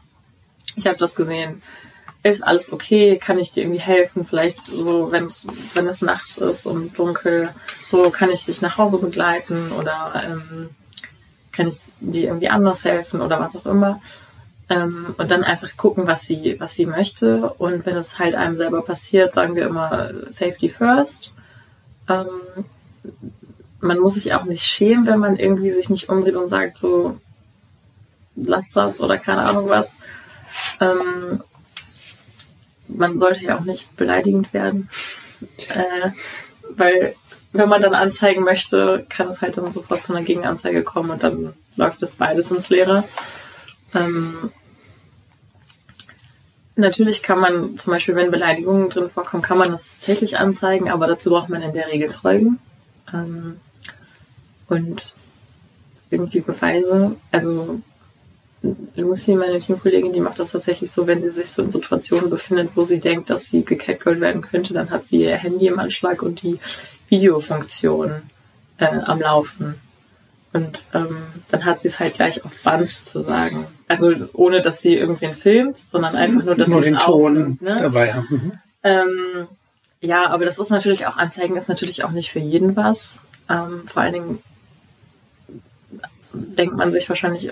[0.75, 1.61] ich habe das gesehen.
[2.23, 3.17] Ist alles okay?
[3.17, 4.25] Kann ich dir irgendwie helfen?
[4.25, 7.49] Vielleicht so, wenn es wenn es nachts ist und dunkel,
[7.83, 10.69] so kann ich dich nach Hause begleiten oder ähm,
[11.51, 14.01] kann ich dir irgendwie anders helfen oder was auch immer.
[14.69, 17.53] Ähm, und dann einfach gucken, was sie was sie möchte.
[17.53, 21.31] Und wenn es halt einem selber passiert, sagen wir immer Safety first.
[22.07, 22.65] Ähm,
[23.79, 27.19] man muss sich auch nicht schämen, wenn man irgendwie sich nicht umdreht und sagt so,
[28.35, 29.99] lass das oder keine Ahnung was.
[30.79, 31.43] Ähm,
[32.87, 34.89] man sollte ja auch nicht beleidigend werden,
[35.69, 36.11] äh,
[36.75, 37.15] weil
[37.53, 41.23] wenn man dann anzeigen möchte, kann es halt dann sofort zu einer Gegenanzeige kommen und
[41.23, 43.03] dann läuft das beides ins Leere.
[43.93, 44.51] Ähm,
[46.75, 51.07] natürlich kann man zum Beispiel, wenn Beleidigungen drin vorkommen, kann man das tatsächlich anzeigen, aber
[51.07, 52.59] dazu braucht man in der Regel Zeugen
[53.13, 53.59] ähm,
[54.69, 55.13] und
[56.09, 57.17] irgendwie Beweise.
[57.31, 57.81] Also
[58.95, 62.71] Lucy, meine Teamkollegin, die macht das tatsächlich so, wenn sie sich so in Situationen befindet,
[62.75, 66.21] wo sie denkt, dass sie gecatcallt werden könnte, dann hat sie ihr Handy im Anschlag
[66.21, 66.59] und die
[67.09, 68.21] Videofunktion
[68.77, 69.75] äh, am Laufen.
[70.53, 71.17] Und ähm,
[71.49, 73.65] dann hat sie es halt gleich auf Band sozusagen.
[73.87, 77.77] Also ohne, dass sie irgendwen filmt, sondern einfach nur, dass nur sie den Ton ne?
[77.79, 78.27] dabei haben.
[78.29, 78.51] Mhm.
[78.83, 79.47] Ähm,
[80.01, 83.21] ja, aber das ist natürlich auch, Anzeigen ist natürlich auch nicht für jeden was.
[83.49, 84.39] Ähm, vor allen Dingen
[86.33, 87.51] denkt man sich wahrscheinlich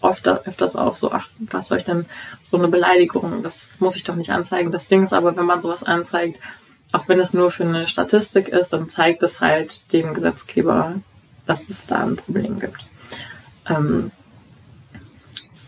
[0.00, 2.06] oft öfters auch so, ach, was soll ich denn,
[2.40, 4.70] so eine Beleidigung, das muss ich doch nicht anzeigen.
[4.70, 6.38] Das Ding ist aber, wenn man sowas anzeigt,
[6.92, 10.96] auch wenn es nur für eine Statistik ist, dann zeigt es halt dem Gesetzgeber,
[11.46, 12.86] dass es da ein Problem gibt.
[13.68, 14.10] Ähm,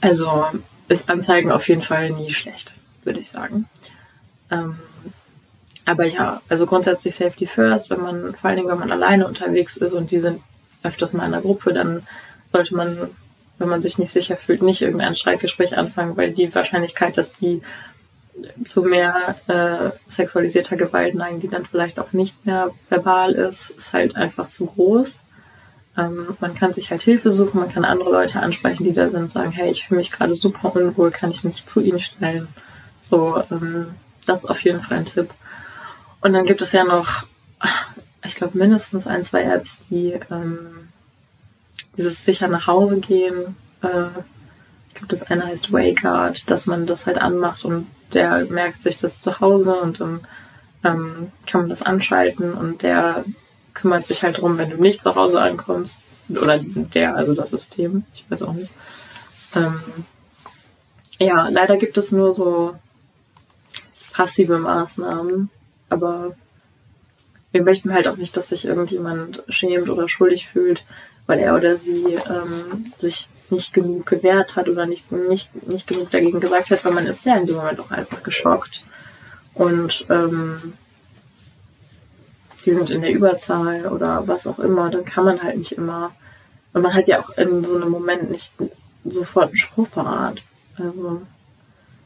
[0.00, 0.46] also
[0.88, 3.68] ist Anzeigen auf jeden Fall nie schlecht, würde ich sagen.
[4.50, 4.78] Ähm,
[5.86, 9.76] aber ja, also grundsätzlich Safety First, wenn man, vor allen Dingen, wenn man alleine unterwegs
[9.76, 10.40] ist und die sind
[10.82, 12.06] öfters mal in einer Gruppe, dann
[12.52, 13.10] sollte man
[13.58, 17.62] wenn man sich nicht sicher fühlt, nicht irgendein Streitgespräch anfangen, weil die Wahrscheinlichkeit, dass die
[18.64, 23.92] zu mehr äh, sexualisierter Gewalt neigen, die dann vielleicht auch nicht mehr verbal ist, ist
[23.92, 25.14] halt einfach zu groß.
[25.96, 29.30] Ähm, man kann sich halt Hilfe suchen, man kann andere Leute ansprechen, die da sind,
[29.30, 32.48] sagen, hey, ich fühle mich gerade super unwohl, kann ich mich zu ihnen stellen?
[33.00, 33.94] So, ähm,
[34.26, 35.30] das ist auf jeden Fall ein Tipp.
[36.20, 37.24] Und dann gibt es ja noch,
[38.24, 40.83] ich glaube, mindestens ein, zwei Apps, die ähm,
[41.96, 43.56] dieses sicher nach Hause gehen.
[43.82, 44.08] Äh,
[44.88, 48.96] ich glaube, das eine heißt Wayguard, dass man das halt anmacht und der merkt sich
[48.96, 50.26] das zu Hause und dann
[50.84, 53.24] ähm, kann man das anschalten und der
[53.72, 56.00] kümmert sich halt drum, wenn du nicht zu Hause ankommst.
[56.30, 58.70] Oder der, also das System, ich weiß auch nicht.
[59.56, 59.80] Ähm,
[61.18, 62.76] ja, leider gibt es nur so
[64.12, 65.50] passive Maßnahmen,
[65.90, 66.36] aber
[67.52, 70.84] wir möchten halt auch nicht, dass sich irgendjemand schämt oder schuldig fühlt,
[71.26, 76.10] weil er oder sie ähm, sich nicht genug gewehrt hat oder nicht, nicht, nicht genug
[76.10, 78.82] dagegen gesagt hat, weil man ist ja in dem Moment auch einfach geschockt.
[79.54, 80.74] Und ähm,
[82.64, 86.12] die sind in der Überzahl oder was auch immer, dann kann man halt nicht immer.
[86.72, 88.54] Und man hat ja auch in so einem Moment nicht
[89.04, 90.42] sofort einen Spruch parat.
[90.76, 91.22] Also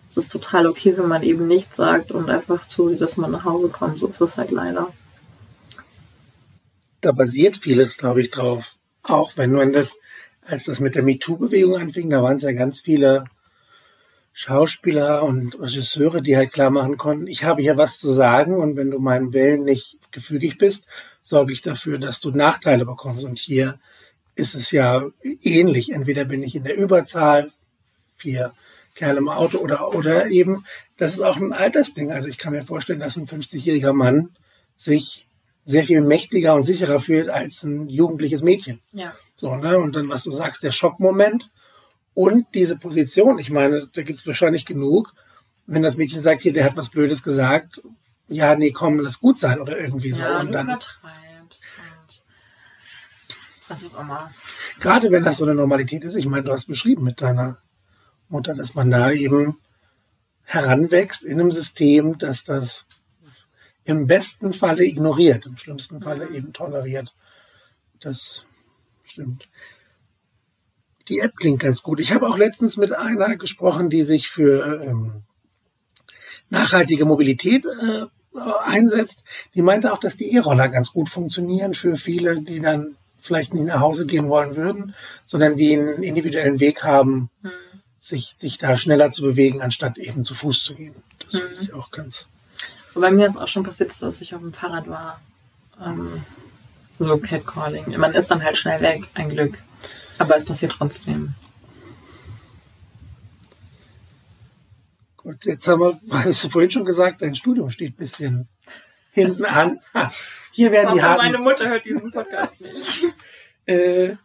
[0.09, 3.44] es ist total okay, wenn man eben nichts sagt und einfach zusieht, dass man nach
[3.44, 3.98] Hause kommt.
[3.98, 4.92] So ist es halt leider.
[7.00, 8.77] Da basiert vieles, glaube ich, drauf
[9.08, 9.96] auch wenn man das,
[10.44, 13.24] als das mit der MeToo-Bewegung anfing, da waren es ja ganz viele
[14.32, 18.76] Schauspieler und Regisseure, die halt klar machen konnten, ich habe hier was zu sagen und
[18.76, 20.86] wenn du meinem Willen nicht gefügig bist,
[21.22, 23.24] sorge ich dafür, dass du Nachteile bekommst.
[23.24, 23.78] Und hier
[24.34, 25.04] ist es ja
[25.42, 25.92] ähnlich.
[25.92, 27.50] Entweder bin ich in der Überzahl,
[28.16, 28.52] vier
[28.94, 30.64] Kerle im Auto oder, oder eben,
[30.96, 32.12] das ist auch ein Altersding.
[32.12, 34.30] Also ich kann mir vorstellen, dass ein 50-jähriger Mann
[34.76, 35.27] sich
[35.68, 38.81] sehr viel mächtiger und sicherer fühlt als ein jugendliches Mädchen.
[38.92, 39.12] Ja.
[39.37, 39.78] So, ne?
[39.78, 41.50] Und dann, was du sagst, der Schockmoment
[42.14, 43.38] und diese Position.
[43.38, 45.12] Ich meine, da gibt es wahrscheinlich genug,
[45.66, 47.83] wenn das Mädchen sagt, hier, der hat was Blödes gesagt,
[48.28, 50.22] ja, nee, komm, lass gut sein oder irgendwie so.
[50.22, 52.24] Ja, und dann, übertreibst und
[53.68, 54.33] was auch immer.
[54.81, 57.59] gerade wenn das so eine Normalität ist, ich meine, du hast beschrieben mit deiner
[58.31, 59.59] Mutter, dass man da eben
[60.44, 62.87] heranwächst in einem System, dass das
[63.88, 67.14] im besten Falle ignoriert, im schlimmsten Falle eben toleriert.
[68.01, 68.44] Das
[69.03, 69.48] stimmt.
[71.09, 71.98] Die App klingt ganz gut.
[71.98, 75.22] Ich habe auch letztens mit einer gesprochen, die sich für ähm,
[76.51, 78.05] nachhaltige Mobilität äh,
[78.62, 79.24] einsetzt.
[79.55, 83.64] Die meinte auch, dass die E-Roller ganz gut funktionieren für viele, die dann vielleicht nicht
[83.64, 87.31] nach Hause gehen wollen würden, sondern die einen individuellen Weg haben,
[88.01, 90.94] sich, sich da schneller zu bewegen, anstatt eben zu Fuß zu gehen.
[91.24, 92.27] Das finde ich auch ganz.
[92.98, 95.20] Wobei mir jetzt auch schon passiert ist, dass ich auf dem Fahrrad war.
[95.80, 96.24] Ähm,
[96.98, 97.96] so Catcalling.
[97.96, 99.62] Man ist dann halt schnell weg, ein Glück.
[100.18, 101.34] Aber es passiert trotzdem.
[105.16, 108.48] Gut, jetzt haben wir, hast du vorhin schon gesagt, dein Studium steht ein bisschen
[109.12, 109.78] hinten an.
[110.50, 113.04] Hier werden die Aber harten meine Mutter hört diesen Podcast nicht.
[113.66, 114.16] Äh,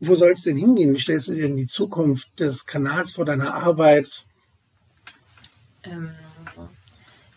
[0.00, 0.94] wo soll es denn hingehen?
[0.94, 4.26] Wie stellst du dir denn die Zukunft des Kanals vor deiner Arbeit?
[5.84, 6.12] Ähm,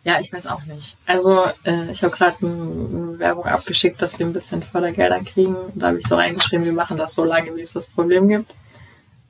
[0.05, 0.95] ja, ich weiß auch nicht.
[1.07, 5.55] Also äh, ich habe gerade eine Werbung abgeschickt, dass wir ein bisschen Fördergelder kriegen.
[5.73, 8.53] Da habe ich so reingeschrieben, wir machen das so lange, wie es das Problem gibt.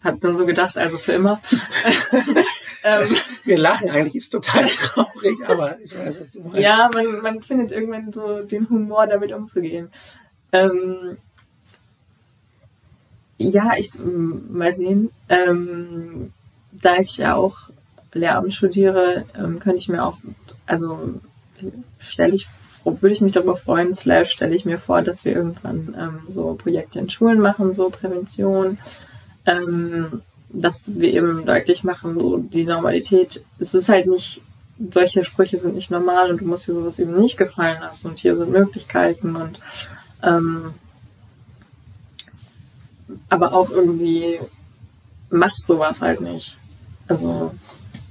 [0.04, 1.42] Hat dann so gedacht, also für immer.
[2.84, 3.08] ähm,
[3.46, 6.58] Wir lachen eigentlich, ist total traurig, aber ich weiß, was du meinst.
[6.58, 9.90] ja, man, man findet irgendwann so den Humor, damit umzugehen.
[10.52, 11.18] Ähm,
[13.38, 15.10] ja, ich mal sehen.
[15.30, 16.34] Ähm,
[16.74, 17.70] da ich ja auch
[18.14, 20.18] Lehramt studiere, ähm, könnte ich mir auch,
[20.66, 21.20] also
[22.00, 22.48] stelle ich,
[22.84, 26.54] würde ich mich darüber freuen, slash stelle ich mir vor, dass wir irgendwann ähm, so
[26.54, 28.78] Projekte in Schulen machen, so Prävention,
[29.46, 34.42] ähm, dass wir eben deutlich machen, so die Normalität, es ist halt nicht,
[34.92, 38.20] solche Sprüche sind nicht normal und du musst dir sowas eben nicht gefallen lassen und
[38.20, 39.60] hier sind Möglichkeiten und
[40.22, 40.74] ähm,
[43.30, 44.40] aber auch irgendwie
[45.30, 46.58] macht sowas halt nicht.
[47.08, 47.54] Also,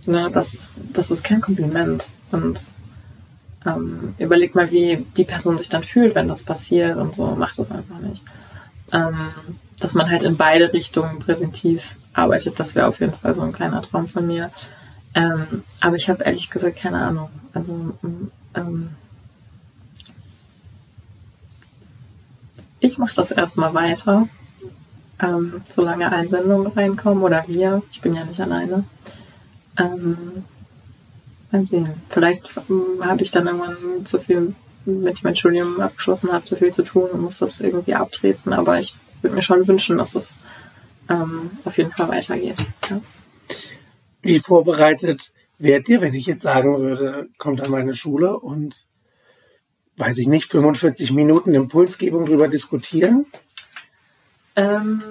[0.06, 0.56] ne, das,
[0.92, 2.08] das ist kein Kompliment.
[2.34, 2.66] Und
[3.64, 7.58] ähm, überleg mal, wie die Person sich dann fühlt, wenn das passiert und so, macht
[7.58, 8.24] das einfach nicht.
[8.92, 9.30] Ähm,
[9.78, 13.52] dass man halt in beide Richtungen präventiv arbeitet, das wäre auf jeden Fall so ein
[13.52, 14.50] kleiner Traum von mir.
[15.14, 17.30] Ähm, aber ich habe ehrlich gesagt keine Ahnung.
[17.52, 18.90] Also mm, ähm,
[22.80, 24.28] ich mache das erstmal weiter,
[25.20, 27.82] ähm, solange Einsendungen reinkommen oder wir.
[27.92, 28.82] Ich bin ja nicht alleine.
[29.78, 30.44] Ähm,
[31.54, 31.88] mal sehen.
[32.08, 36.56] Vielleicht ähm, habe ich dann irgendwann zu viel, wenn ich mein Studium abgeschlossen habe, zu
[36.56, 38.52] viel zu tun und muss das irgendwie abtreten.
[38.52, 40.40] Aber ich würde mir schon wünschen, dass es
[41.08, 42.56] ähm, auf jeden Fall weitergeht.
[42.90, 43.00] Ja.
[44.22, 48.86] Wie vorbereitet wärt ihr, wenn ich jetzt sagen würde, kommt an meine Schule und
[49.96, 53.26] weiß ich nicht, 45 Minuten Impulsgebung drüber diskutieren?
[54.56, 55.02] Ähm,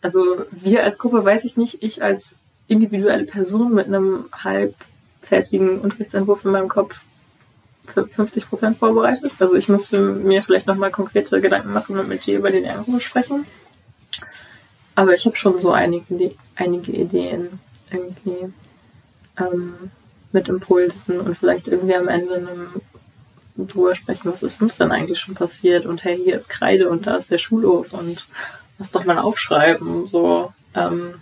[0.00, 2.34] also wir als Gruppe weiß ich nicht, ich als
[2.68, 4.26] individuelle Person mit einem
[5.26, 7.00] halbfertigen Unterrichtsentwurf in meinem Kopf
[7.92, 9.32] für 50 Prozent vorbereitet.
[9.38, 13.02] Also ich müsste mir vielleicht nochmal konkrete Gedanken machen und mit dir über den Entwurf
[13.02, 13.46] sprechen.
[14.94, 17.60] Aber ich habe schon so einige, einige Ideen
[17.90, 18.52] irgendwie
[19.38, 19.90] ähm,
[20.32, 22.68] mit Impulsen und vielleicht irgendwie am Ende einem
[23.56, 27.06] drüber sprechen, was ist uns denn eigentlich schon passiert und hey, hier ist Kreide und
[27.06, 28.26] da ist der Schulhof und
[28.78, 30.06] lass doch mal aufschreiben.
[30.06, 31.14] So, ähm,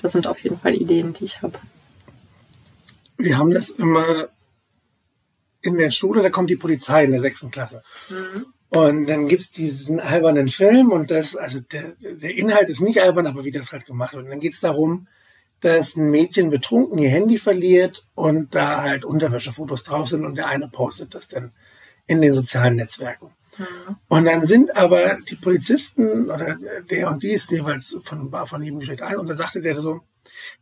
[0.00, 1.58] das sind auf jeden Fall Ideen, die ich habe.
[3.16, 4.28] Wir haben das immer
[5.60, 7.82] in der Schule, da kommt die Polizei in der sechsten Klasse.
[8.68, 13.26] Und dann gibt's diesen albernen Film und das, also der, der Inhalt ist nicht albern,
[13.26, 14.24] aber wie das halt gemacht wird.
[14.24, 15.08] Und dann geht's darum,
[15.60, 20.48] dass ein Mädchen betrunken ihr Handy verliert und da halt Unterwäschefotos drauf sind und der
[20.48, 21.52] eine postet das dann
[22.06, 23.30] in den sozialen Netzwerken.
[24.08, 26.56] Und dann sind aber die Polizisten oder
[26.90, 30.00] der und die ist jeweils von, von jedem Geschlecht ein und da sagte der so,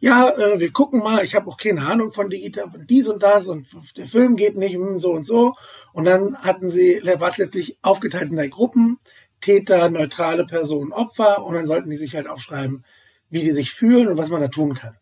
[0.00, 3.22] ja, äh, wir gucken mal, ich habe auch keine Ahnung von digital, von dies und
[3.22, 5.52] das und der Film geht nicht hm, so und so.
[5.92, 8.98] Und dann hatten sie, war es letztlich aufgeteilt in drei Gruppen,
[9.40, 12.84] Täter, neutrale Personen, Opfer und dann sollten die sich halt aufschreiben,
[13.30, 14.96] wie die sich fühlen und was man da tun kann.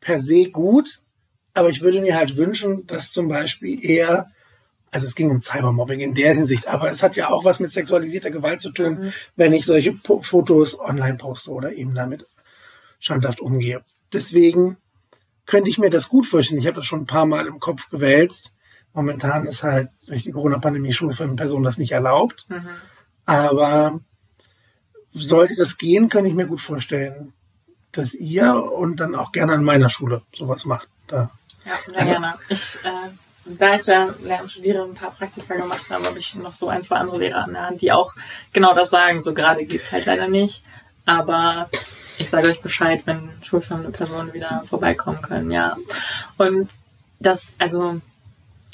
[0.00, 1.00] Per se gut,
[1.54, 4.28] aber ich würde mir halt wünschen, dass zum Beispiel eher,
[4.90, 7.72] also es ging um Cybermobbing in der Hinsicht, aber es hat ja auch was mit
[7.72, 12.26] sexualisierter Gewalt zu tun, wenn ich solche po Fotos online poste oder eben damit
[13.02, 13.84] standhaft umgehe.
[14.12, 14.78] Deswegen
[15.44, 16.60] könnte ich mir das gut vorstellen.
[16.60, 18.54] Ich habe das schon ein paar Mal im Kopf gewälzt.
[18.94, 22.46] Momentan ist halt durch die Corona-Pandemie Schulfirmenpersonen das nicht erlaubt.
[23.26, 24.00] Aber
[25.12, 27.32] sollte das gehen, könnte ich mir gut vorstellen,
[27.90, 30.88] dass ihr und dann auch gerne an meiner Schule sowas macht.
[31.06, 31.30] Da.
[31.64, 32.34] Ja, sehr also, gerne.
[32.48, 33.10] Ich, äh,
[33.44, 36.82] da ich ja Lehramt studiere, ein paar Praktika gemacht habe, habe ich noch so ein,
[36.82, 38.14] zwei andere Lehrer an der Hand, die auch
[38.52, 39.22] genau das sagen.
[39.22, 40.64] So gerade geht's halt leider nicht.
[41.04, 41.68] Aber
[42.18, 45.76] ich sage euch Bescheid, wenn schulfremde Personen wieder vorbeikommen können, ja.
[46.38, 46.70] Und
[47.18, 48.00] das, also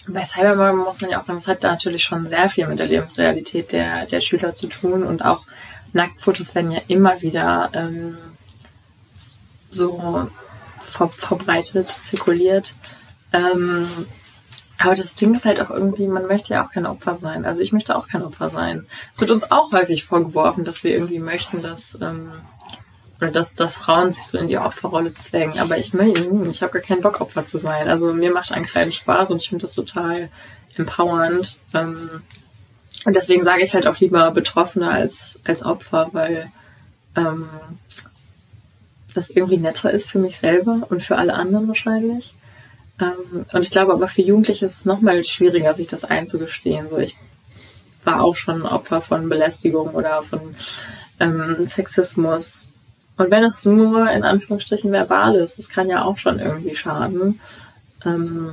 [0.07, 2.87] bei Cybermobbing muss man ja auch sagen, es hat natürlich schon sehr viel mit der
[2.87, 5.45] Lebensrealität der, der Schüler zu tun und auch
[5.93, 8.19] Nacktfotos werden ja immer wieder ähm,
[9.71, 10.29] so
[10.81, 12.75] ver verbreitet, zirkuliert.
[13.33, 14.07] Ähm,
[14.79, 17.45] aber das Ding ist halt auch irgendwie, man möchte ja auch kein Opfer sein.
[17.45, 18.87] Also ich möchte auch kein Opfer sein.
[19.13, 22.31] Es wird uns auch häufig vorgeworfen, dass wir irgendwie möchten, dass ähm,
[23.21, 25.59] oder dass, dass Frauen sich so in die Opferrolle zwängen.
[25.59, 27.89] Aber ich meine, ich habe gar keinen Bock, Opfer zu sein.
[27.89, 30.29] Also mir macht einen kleinen Spaß und ich finde das total
[30.77, 31.59] empowernd.
[31.75, 32.23] Ähm,
[33.05, 36.53] und deswegen sage ich halt auch lieber Betroffene als, als Opfer, weil
[37.17, 37.49] ähm,
[39.15, 42.35] das irgendwie netter ist für mich selber und für alle anderen wahrscheinlich.
[43.01, 46.89] Ähm, und ich glaube aber für Jugendliche ist es nochmal schwieriger, sich das einzugestehen.
[46.89, 47.17] So, ich
[48.05, 50.55] war auch schon Opfer von Belästigung oder von
[51.21, 52.73] ähm, Sexismus
[53.19, 57.41] und wenn es nur in Anführungsstrichen verbal ist, das kann ja auch schon irgendwie schaden.
[58.07, 58.53] Ähm,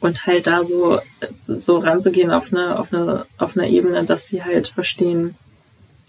[0.00, 0.98] und halt da so,
[1.46, 5.36] so ranzugehen auf eine, auf eine, auf eine Ebene, dass sie halt verstehen,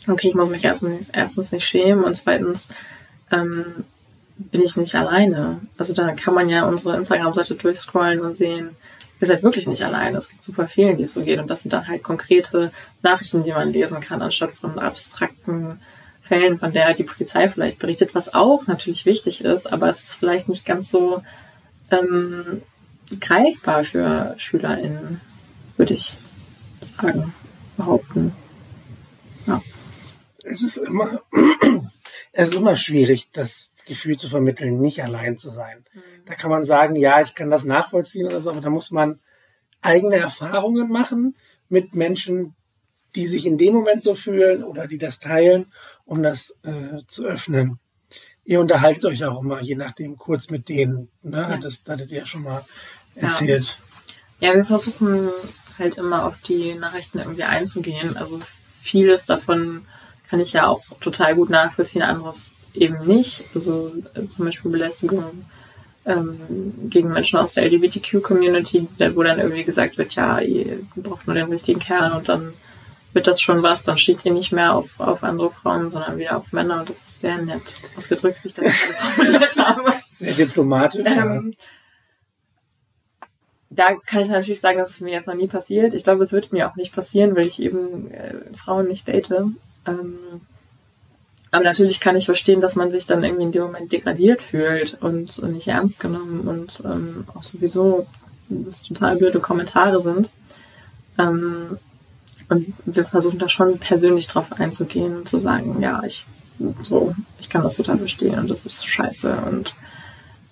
[0.08, 2.70] okay, ich muss mich erstens, erstens nicht schämen und zweitens
[3.32, 3.86] ähm,
[4.38, 5.62] bin ich nicht alleine.
[5.78, 8.76] Also da kann man ja unsere Instagram-Seite durchscrollen und sehen,
[9.20, 10.18] ihr seid wirklich nicht alleine.
[10.18, 11.40] Es gibt super vielen, die es so geht.
[11.40, 12.72] Und das sind dann halt konkrete
[13.02, 15.80] Nachrichten, die man lesen kann, anstatt von abstrakten
[16.22, 20.16] Fällen, von der die Polizei vielleicht berichtet, was auch natürlich wichtig ist, aber es ist
[20.16, 21.22] vielleicht nicht ganz so
[21.92, 22.62] ähm,
[23.20, 25.20] greifbar für SchülerInnen,
[25.76, 26.18] würde ich
[26.98, 27.34] sagen,
[27.76, 28.34] behaupten.
[29.48, 29.62] Ja.
[30.44, 31.22] Es ist immer,
[32.36, 35.86] es ist immer schwierig, das Gefühl zu vermitteln, nicht allein zu sein.
[35.94, 36.02] Mhm.
[36.26, 39.20] Da kann man sagen, ja, ich kann das nachvollziehen oder so, aber da muss man
[39.82, 41.36] eigene Erfahrungen machen
[41.70, 42.56] mit Menschen,
[43.16, 45.68] die sich in dem Moment so fühlen oder die das teilen,
[46.06, 47.80] um das äh, zu öffnen.
[48.46, 51.10] Ihr unterhaltet euch auch immer, je nachdem, kurz mit denen.
[51.22, 51.38] Ne?
[51.38, 51.58] Ja.
[51.58, 52.66] Das, das hattet ihr ja schon mal
[53.16, 53.78] erzählt.
[54.40, 54.50] Ja.
[54.50, 55.30] ja, wir versuchen
[55.78, 58.18] halt immer auf die Nachrichten irgendwie einzugehen.
[58.18, 58.42] Also
[58.82, 59.86] vieles davon
[60.30, 63.44] kann ich ja auch total gut nachvollziehen, anderes eben nicht.
[63.54, 65.46] Also äh, zum Beispiel Belästigung
[66.06, 71.36] ähm, gegen Menschen aus der LGBTQ-Community, wo dann irgendwie gesagt wird, ja, ihr braucht nur
[71.36, 72.54] den richtigen Kern und dann
[73.14, 76.36] wird das schon was, dann steht ihr nicht mehr auf, auf andere Frauen, sondern wieder
[76.38, 77.62] auf Männer und das ist sehr nett
[77.96, 79.94] ausgedrückt, wie ich das formuliert habe.
[80.12, 81.06] Sehr diplomatisch.
[81.06, 81.54] Ähm,
[83.70, 85.94] da kann ich natürlich sagen, dass es mir jetzt noch nie passiert.
[85.94, 89.34] Ich glaube, es wird mir auch nicht passieren, weil ich eben äh, Frauen nicht date.
[89.88, 90.42] Ähm,
[91.52, 94.98] aber natürlich kann ich verstehen, dass man sich dann irgendwie in dem Moment degradiert fühlt
[95.02, 98.08] und, nicht ernst genommen und ähm, auch sowieso
[98.50, 100.30] das total blöde Kommentare sind.
[101.20, 101.78] Ähm,
[102.50, 106.26] und wir versuchen da schon persönlich drauf einzugehen und zu sagen, ja, ich
[106.82, 109.36] so, ich kann das total verstehen und das ist scheiße.
[109.48, 109.76] Und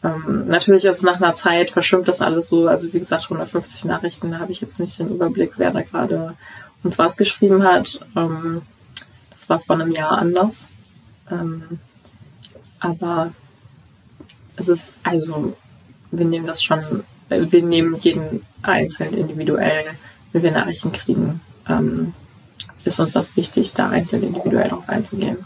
[0.03, 2.67] ähm, natürlich ist nach einer Zeit verschwimmt das alles so.
[2.67, 6.35] Also wie gesagt, 150 Nachrichten, da habe ich jetzt nicht den Überblick, wer da gerade
[6.83, 7.99] uns was geschrieben hat.
[8.15, 8.63] Ähm,
[9.51, 10.71] war vor einem Jahr anders.
[11.29, 11.79] Ähm,
[12.79, 13.33] aber
[14.55, 15.55] es ist, also,
[16.09, 19.85] wir nehmen das schon, wir nehmen jeden einzeln individuell,
[20.31, 22.13] wenn wir Nachrichten kriegen, ähm,
[22.85, 25.45] ist uns das wichtig, da einzeln individuell drauf einzugehen.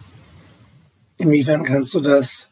[1.18, 2.50] Inwiefern kannst du das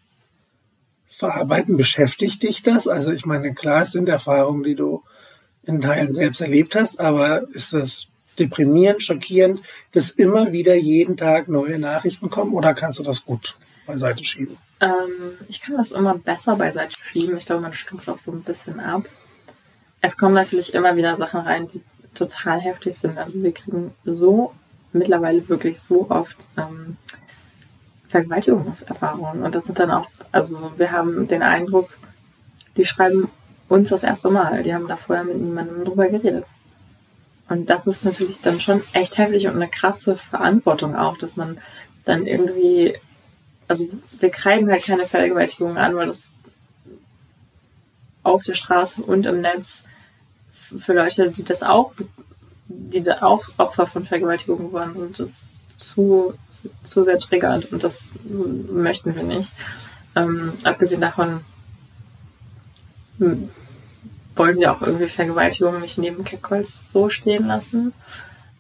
[1.10, 1.78] verarbeiten?
[1.78, 2.88] Beschäftigt dich das?
[2.88, 5.04] Also ich meine, klar, es sind Erfahrungen, die du
[5.64, 8.08] in Teilen selbst erlebt hast, aber ist das
[8.40, 9.62] deprimierend, schockierend,
[9.92, 13.56] dass immer wieder jeden Tag neue Nachrichten kommen oder kannst du das gut
[13.86, 14.58] beiseite schieben?
[14.80, 17.38] Ähm, ich kann das immer besser beiseite schieben.
[17.38, 19.04] Ich glaube, man stumpft auch so ein bisschen ab.
[20.02, 21.82] Es kommen natürlich immer wieder Sachen rein, die
[22.14, 23.18] total heftig sind.
[23.18, 24.54] Also wir kriegen so
[24.92, 26.98] mittlerweile wirklich so oft ähm,
[28.10, 29.44] Vergewaltigungserfahrungen.
[29.44, 31.90] Und das sind dann auch, also wir haben den Eindruck,
[32.78, 33.30] die schreiben
[33.70, 34.64] uns das erste Mal.
[34.64, 36.46] Die haben da vorher mit niemandem drüber geredet.
[37.54, 41.60] Und das ist natürlich dann schon echt heftig und eine krasse Verantwortung auch, dass man
[42.04, 42.98] dann irgendwie,
[43.68, 43.88] also
[44.20, 46.24] wir kreiden halt keine Vergewaltigung an, weil das
[48.24, 49.84] auf der Straße und im Netz
[50.52, 51.94] für Leute, die das auch,
[52.70, 55.44] die da auch Opfer von Vergewaltigung geworden sind, das
[55.78, 56.34] zu,
[56.84, 59.52] zu sehr triggert und das möchten wir nicht.
[60.16, 61.42] Ähm, abgesehen davon
[64.36, 67.94] wollen wir auch irgendwie Vergewaltigung nicht neben Keckholz so stehen lassen.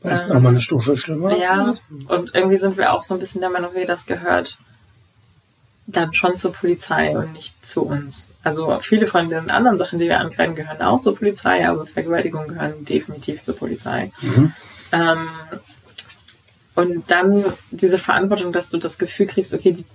[0.01, 1.37] Das ist ähm, nochmal eine Stufe schlimmer.
[1.37, 1.73] Ja,
[2.07, 4.57] und irgendwie sind wir auch so ein bisschen der Meinung, wie das gehört
[5.85, 8.29] dann schon zur Polizei und nicht zu uns.
[8.43, 12.47] Also viele von den anderen Sachen, die wir ankreiden, gehören auch zur Polizei, aber Vergewaltigungen
[12.47, 14.11] gehören definitiv zur Polizei.
[14.21, 14.53] Mhm.
[14.91, 15.27] Ähm,
[16.75, 19.85] und dann diese Verantwortung, dass du das Gefühl kriegst, okay, die,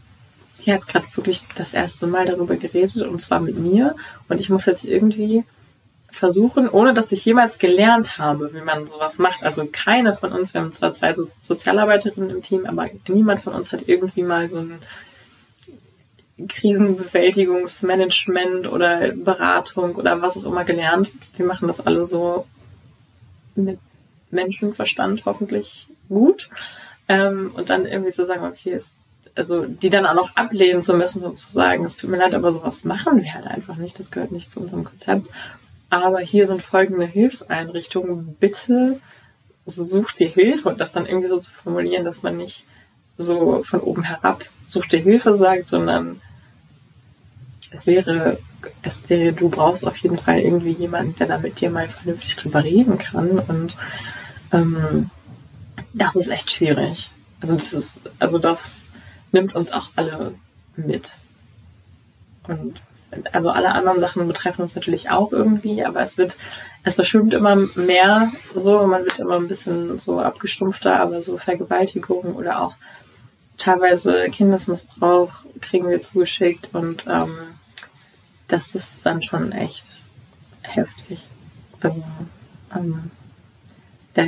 [0.60, 3.96] die hat gerade wirklich das erste Mal darüber geredet und zwar mit mir
[4.28, 5.44] und ich muss jetzt irgendwie
[6.10, 9.42] versuchen, ohne dass ich jemals gelernt habe, wie man sowas macht.
[9.44, 13.54] Also keine von uns, wir haben zwar zwei so Sozialarbeiterinnen im Team, aber niemand von
[13.54, 14.80] uns hat irgendwie mal so ein
[16.46, 21.10] Krisenbewältigungsmanagement oder Beratung oder was auch immer gelernt.
[21.36, 22.46] Wir machen das alle so
[23.54, 23.78] mit
[24.30, 26.48] Menschenverstand hoffentlich gut.
[27.08, 28.94] Ähm, und dann irgendwie zu sagen, okay, ist,
[29.34, 32.34] also die dann auch noch ablehnen zu müssen und zu sagen, es tut mir leid,
[32.34, 33.98] aber sowas machen wir halt einfach nicht.
[33.98, 35.28] Das gehört nicht zu unserem Konzept.
[35.90, 38.36] Aber hier sind folgende Hilfseinrichtungen.
[38.38, 39.00] Bitte
[39.64, 42.64] sucht dir Hilfe und das dann irgendwie so zu formulieren, dass man nicht
[43.16, 46.20] so von oben herab sucht dir Hilfe sagt, sondern
[47.70, 48.38] es wäre,
[48.82, 52.36] es wäre, du brauchst auf jeden Fall irgendwie jemanden, der da mit dir mal vernünftig
[52.36, 53.38] drüber reden kann.
[53.38, 53.76] Und
[54.52, 55.10] ähm,
[55.92, 57.10] das ist echt schwierig.
[57.40, 58.86] Also das ist, also das
[59.32, 60.34] nimmt uns auch alle
[60.76, 61.16] mit.
[62.46, 62.80] Und
[63.32, 66.36] also alle anderen Sachen betreffen uns natürlich auch irgendwie, aber es wird,
[66.84, 72.34] es verschwimmt immer mehr so, man wird immer ein bisschen so abgestumpfter, aber so Vergewaltigung
[72.34, 72.74] oder auch
[73.56, 77.36] teilweise Kindesmissbrauch kriegen wir zugeschickt und ähm,
[78.46, 79.84] das ist dann schon echt
[80.62, 81.26] heftig.
[81.80, 82.02] Also
[82.74, 83.10] ähm,
[84.14, 84.24] da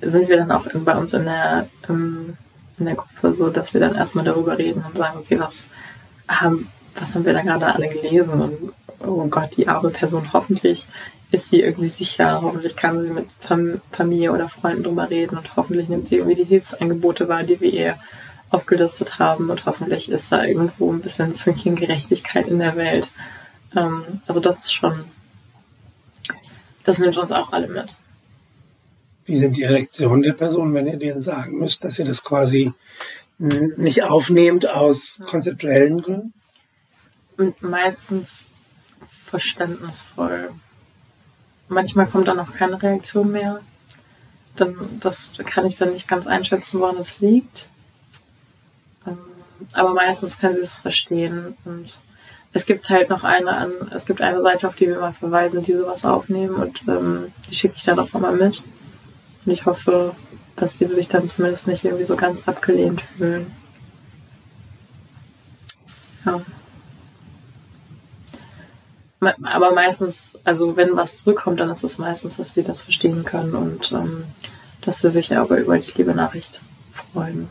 [0.00, 2.36] sind wir dann auch in, bei uns in der, ähm,
[2.78, 5.66] in der Gruppe so, dass wir dann erstmal darüber reden und sagen, okay, was
[6.28, 10.86] haben, was haben wir da gerade alle gelesen und oh Gott, die arme Person, hoffentlich
[11.30, 13.26] ist sie irgendwie sicher, hoffentlich kann sie mit
[13.90, 17.72] Familie oder Freunden drüber reden und hoffentlich nimmt sie irgendwie die Hilfsangebote wahr, die wir
[17.72, 17.96] ihr
[18.50, 23.10] aufgelistet haben und hoffentlich ist da irgendwo ein bisschen Fünkchen Gerechtigkeit in der Welt.
[23.76, 25.04] Ähm, also das ist schon,
[26.84, 27.96] das nimmt uns auch alle mit.
[29.24, 32.72] Wie sind die Reaktionen der Person, wenn ihr denen sagen müsst, dass ihr das quasi
[33.38, 36.34] nicht aufnehmt aus konzeptuellen Gründen?
[37.60, 38.48] Meistens
[39.08, 40.52] verständnisvoll.
[41.68, 43.60] Manchmal kommt dann auch keine Reaktion mehr.
[44.56, 47.66] Dann, das kann ich dann nicht ganz einschätzen, woran es liegt.
[49.06, 49.18] Ähm,
[49.72, 51.98] aber meistens können sie es verstehen und
[52.52, 55.74] es gibt halt noch eine es gibt eine Seite, auf die wir mal verweisen, die
[55.74, 58.62] sowas aufnehmen und ähm, die schicke ich dann auch mal mit.
[59.44, 60.14] Und ich hoffe,
[60.54, 63.50] dass die sich dann zumindest nicht irgendwie so ganz abgelehnt fühlen.
[66.24, 66.40] Ja.
[69.26, 73.54] Aber meistens, also wenn was zurückkommt, dann ist es meistens, dass sie das verstehen können
[73.54, 74.24] und ähm,
[74.80, 76.60] dass sie sich aber über die liebe Nachricht
[76.92, 77.48] freuen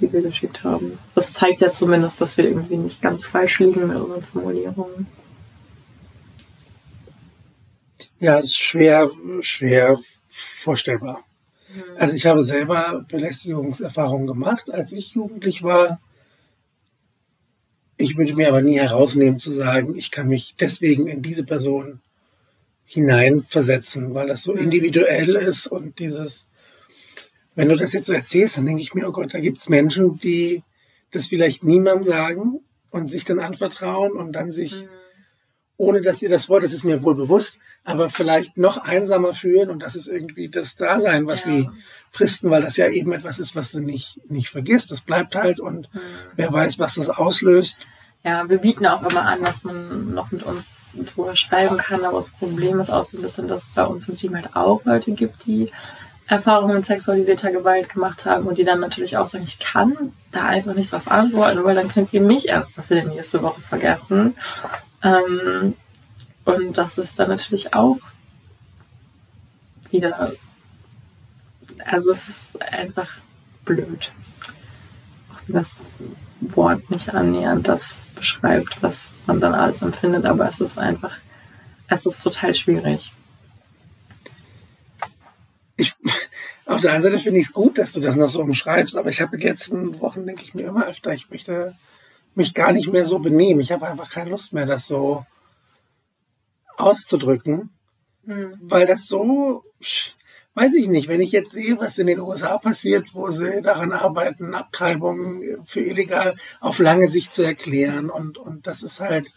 [0.00, 0.98] die wir geschickt haben.
[1.14, 5.06] Das zeigt ja zumindest, dass wir irgendwie nicht ganz falsch liegen mit unseren Formulierungen.
[8.18, 9.10] Ja, es ist schwer,
[9.40, 9.98] schwer
[10.28, 11.24] vorstellbar.
[11.68, 11.82] Mhm.
[11.98, 16.00] Also ich habe selber Belästigungserfahrungen gemacht, als ich jugendlich war.
[17.96, 22.00] Ich würde mir aber nie herausnehmen zu sagen, ich kann mich deswegen in diese Person
[22.86, 26.46] hineinversetzen, weil das so individuell ist und dieses
[27.54, 30.18] wenn du das jetzt so erzählst, dann denke ich mir, oh Gott, da gibt's Menschen,
[30.18, 30.62] die
[31.12, 34.88] das vielleicht niemandem sagen und sich dann anvertrauen und dann sich, mhm.
[35.76, 39.70] Ohne dass ihr das wollt, das ist mir wohl bewusst, aber vielleicht noch einsamer fühlen
[39.70, 41.52] und das ist irgendwie das Dasein, was ja.
[41.52, 41.70] sie
[42.10, 44.90] fristen, weil das ja eben etwas ist, was du nicht, nicht vergisst.
[44.90, 46.00] Das bleibt halt und mhm.
[46.36, 47.78] wer weiß, was das auslöst.
[48.22, 52.16] Ja, wir bieten auch immer an, dass man noch mit uns drüber schreiben kann, aber
[52.16, 54.82] das Problem ist auch so ein bisschen, dass es bei uns im Team halt auch
[54.84, 55.70] Leute gibt, die
[56.26, 60.46] Erfahrungen mit sexualisierter Gewalt gemacht haben und die dann natürlich auch sagen, ich kann da
[60.46, 64.34] einfach nicht drauf antworten, weil dann könnt ihr mich erstmal für die nächste Woche vergessen.
[65.04, 65.74] Ähm,
[66.44, 67.98] und das ist dann natürlich auch
[69.90, 70.32] wieder,
[71.84, 73.08] also es ist einfach
[73.64, 74.12] blöd.
[75.32, 75.76] Auch wenn das
[76.40, 81.18] Wort nicht annähernd das beschreibt, was man dann alles empfindet, aber es ist einfach,
[81.88, 83.12] es ist total schwierig
[85.76, 85.92] ich,
[86.66, 89.08] auf der einen Seite finde ich es gut, dass du das noch so umschreibst, aber
[89.08, 91.74] ich habe in den letzten Wochen, denke ich mir immer öfter, ich möchte
[92.36, 93.60] mich gar nicht mehr so benehmen.
[93.60, 95.24] Ich habe einfach keine Lust mehr, das so
[96.76, 97.70] auszudrücken,
[98.24, 98.52] mhm.
[98.60, 99.64] weil das so,
[100.54, 103.92] weiß ich nicht, wenn ich jetzt sehe, was in den USA passiert, wo sie daran
[103.92, 109.34] arbeiten, Abtreibungen für illegal auf lange Sicht zu erklären und, und das ist halt,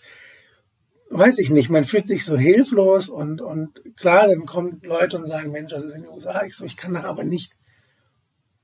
[1.09, 5.25] weiß ich nicht, man fühlt sich so hilflos und, und klar, dann kommen Leute und
[5.25, 6.43] sagen, Mensch, das ist in den USA.
[6.43, 7.53] Ich so, ich kann doch aber nicht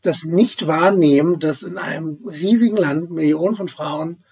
[0.03, 4.23] das nicht wahrnehmen, dass in einem riesigen Land Millionen von Frauen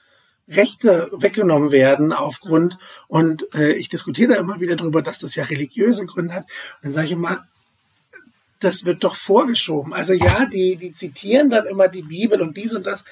[0.48, 5.46] Rechte weggenommen werden aufgrund, und äh, ich diskutiere da immer wieder drüber, dass das ja
[5.46, 6.44] religiöse Gründe hat.
[6.44, 7.48] Und dann sage ich immer,
[8.60, 9.94] das wird doch vorgeschoben.
[9.94, 13.04] Also ja, die, die zitieren dann immer die Bibel und dies und das,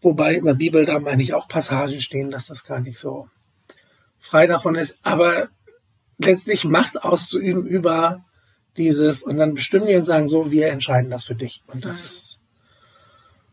[0.00, 3.28] wobei in der Bibel da meine ich auch Passagen stehen, dass das gar nicht so
[4.18, 4.98] frei davon ist.
[5.02, 5.48] Aber
[6.18, 8.24] letztlich Macht auszuüben über
[8.76, 11.62] dieses und dann bestimmen die und sagen so, wir entscheiden das für dich.
[11.66, 12.06] Und das mhm.
[12.06, 12.38] ist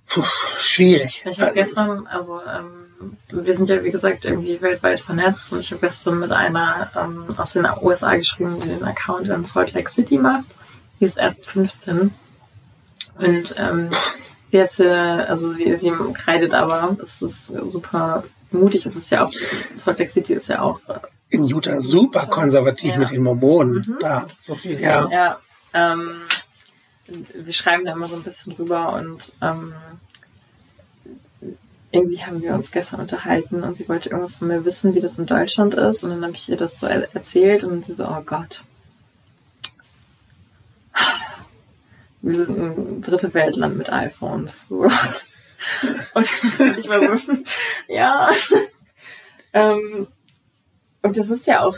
[0.08, 0.24] puh,
[0.58, 1.24] schwierig.
[1.26, 5.72] Ich habe gestern, also ähm, wir sind ja wie gesagt irgendwie weltweit vernetzt und ich
[5.72, 9.90] habe gestern mit einer ähm, aus den USA geschrieben, die den Account in Salt Lake
[9.90, 10.56] City macht.
[11.00, 12.14] Die ist erst 15
[13.18, 13.90] und ähm,
[14.52, 19.32] sie hatte, also sie, sie kreidet aber, es ist super mutig, es ist ja auch,
[19.78, 20.80] Salt Lake City ist ja auch
[21.32, 23.00] in Utah super konservativ ja.
[23.00, 23.84] mit den Mormonen.
[23.88, 23.98] Mhm.
[24.00, 25.10] Da, so viel, ja.
[25.10, 25.40] Ja,
[25.74, 26.22] ähm,
[27.34, 29.74] wir schreiben da immer so ein bisschen drüber und ähm,
[31.92, 35.20] irgendwie haben wir uns gestern unterhalten und sie wollte irgendwas von mir wissen, wie das
[35.20, 36.04] in Deutschland ist.
[36.04, 38.64] Und dann habe ich ihr das so erzählt und sie so, oh Gott.
[42.22, 44.68] Wir sind ein dritte Weltland mit iPhones.
[44.70, 44.88] Und
[46.78, 47.34] ich war so,
[47.88, 48.30] ja.
[49.54, 50.08] ähm,
[51.02, 51.78] und das ist ja auch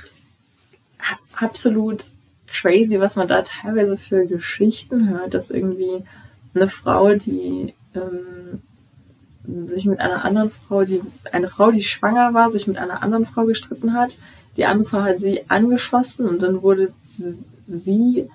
[1.36, 2.04] absolut
[2.48, 6.04] crazy, was man da teilweise für Geschichten hört, dass irgendwie
[6.54, 8.62] eine Frau, die ähm,
[9.68, 11.02] sich mit einer anderen Frau, die
[11.32, 14.18] eine Frau, die schwanger war, sich mit einer anderen Frau gestritten hat.
[14.56, 16.94] Die andere Frau hat sie angeschossen und dann wurde
[17.68, 18.30] sie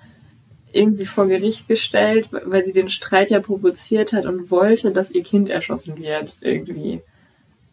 [0.71, 5.23] irgendwie vor Gericht gestellt, weil sie den Streit ja provoziert hat und wollte, dass ihr
[5.23, 7.01] Kind erschossen wird irgendwie.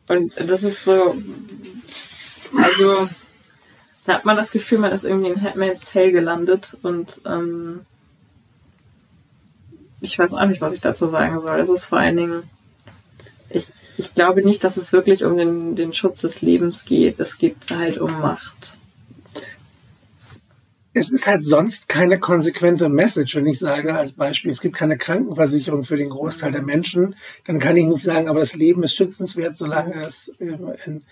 [0.09, 1.17] Und das ist so,
[2.57, 3.09] also
[4.07, 7.80] da hat man das Gefühl, man ist irgendwie in Hatman's Tale gelandet und ähm,
[10.01, 11.59] ich weiß auch nicht, was ich dazu sagen soll.
[11.59, 12.42] Es ist vor allen Dingen,
[13.51, 17.18] ich, ich glaube nicht, dass es wirklich um den, den Schutz des Lebens geht.
[17.18, 18.78] Es geht halt um Macht.
[20.92, 24.97] Es ist halt sonst keine konsequente Message, wenn ich sage als Beispiel, es gibt keine
[24.97, 28.94] Krankenversicherung für den Großteil der Menschen, dann kann ich nicht sagen, aber das Leben ist
[28.94, 31.03] schützenswert, solange es in,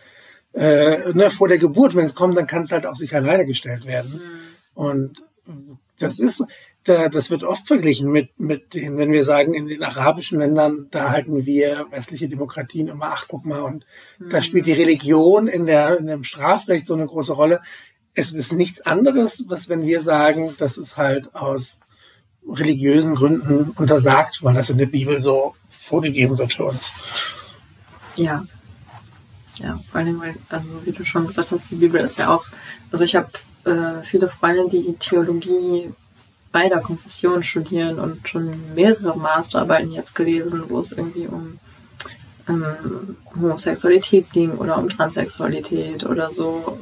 [0.54, 3.44] äh, ne, vor der Geburt, wenn es kommt, dann kann es halt auf sich alleine
[3.44, 4.12] gestellt werden.
[4.12, 4.82] Mhm.
[4.82, 5.24] Und
[5.98, 6.42] das ist,
[6.84, 10.88] da, das wird oft verglichen mit, mit den, wenn wir sagen, in den arabischen Ländern,
[10.90, 13.84] da halten wir westliche Demokratien immer, ach, guck mal, und
[14.18, 14.30] mhm.
[14.30, 17.60] da spielt die Religion in der, in dem Strafrecht so eine große Rolle.
[18.14, 21.78] Es ist nichts anderes, was wenn wir sagen, das ist halt aus
[22.46, 26.92] religiösen Gründen untersagt, weil das in der Bibel so vorgegeben wird für uns.
[28.16, 28.44] Ja,
[29.56, 32.44] ja, vor allem, weil, also wie du schon gesagt hast, die Bibel ist ja auch,
[32.90, 33.28] also ich habe
[33.64, 35.92] äh, viele Freunde, die Theologie
[36.52, 41.58] beider Konfessionen studieren und schon mehrere Masterarbeiten jetzt gelesen, wo es irgendwie um
[42.48, 46.78] ähm, Homosexualität ging oder um Transsexualität oder so,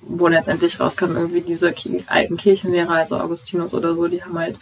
[0.00, 1.74] wo letztendlich rauskam, irgendwie diese
[2.06, 4.58] alten Kirchenlehrer, also Augustinus oder so, die haben halt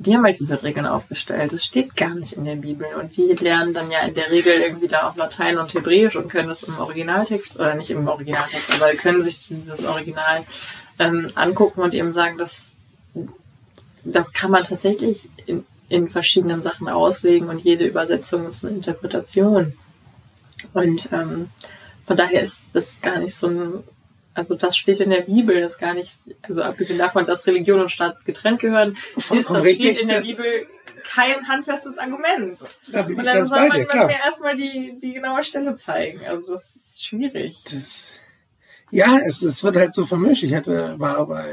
[0.00, 1.52] die haben halt diese Regeln aufgestellt.
[1.52, 2.86] Das steht gar nicht in der Bibel.
[2.98, 6.30] Und die lernen dann ja in der Regel irgendwie da auf Latein und Hebräisch und
[6.30, 10.44] können das im Originaltext, oder nicht im Originaltext, aber können sich dieses Original
[10.98, 12.72] ähm, angucken und eben sagen, dass
[14.02, 19.74] das kann man tatsächlich in, in verschiedenen Sachen auslegen und jede Übersetzung ist eine Interpretation.
[20.72, 21.50] Und ähm,
[22.06, 23.84] von daher ist das gar nicht so ein
[24.40, 27.90] also das steht in der Bibel, das gar nicht, also abgesehen davon, dass Religion und
[27.90, 30.66] Staat getrennt gehören, Vollkommen ist das richtig, steht in der Bibel
[31.04, 32.58] kein handfestes Argument.
[32.90, 36.20] Da bin und dann soll man, dir, mir erstmal die, die genaue Stelle zeigen.
[36.26, 37.62] Also das ist schwierig.
[37.64, 38.18] Das,
[38.90, 40.42] ja, es, es wird halt so vermischt.
[40.42, 41.44] Ich hatte, war bei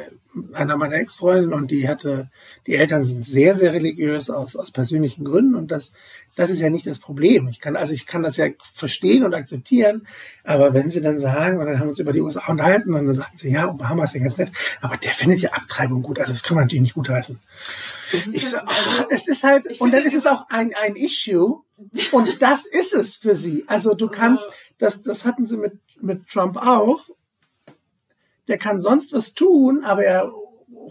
[0.53, 2.29] einer meiner Ex-Freundinnen und die hatte,
[2.67, 5.91] die Eltern sind sehr, sehr religiös aus, aus persönlichen Gründen und das,
[6.35, 7.47] das ist ja nicht das Problem.
[7.47, 10.07] Ich kann, also ich kann das ja verstehen und akzeptieren,
[10.43, 13.07] aber wenn sie dann sagen, und dann haben wir uns über die USA unterhalten und
[13.07, 16.19] dann sagten sie, ja, Obama ist ja ganz nett, aber der findet ja Abtreibung gut,
[16.19, 17.39] also das kann man natürlich nicht gutheißen.
[18.11, 21.61] Ich so, also, es ist halt, und dann ist es auch ein, ein Issue
[22.11, 23.65] und das ist es für sie.
[23.67, 27.05] Also du kannst, das, das hatten sie mit, mit Trump auch
[28.47, 30.31] der kann sonst was tun, aber er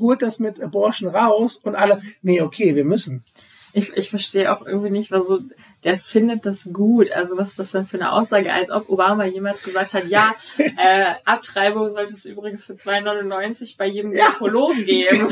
[0.00, 3.24] holt das mit Abortion raus und alle, nee, okay, wir müssen.
[3.72, 5.40] Ich, ich verstehe auch irgendwie nicht, was so,
[5.84, 7.12] der findet das gut.
[7.12, 10.34] Also was ist das denn für eine Aussage, als ob Obama jemals gesagt hat, ja,
[10.59, 14.28] äh, Abtreibung sollte es übrigens für 2,99 bei jedem ja.
[14.28, 15.26] Gynäkologen geben.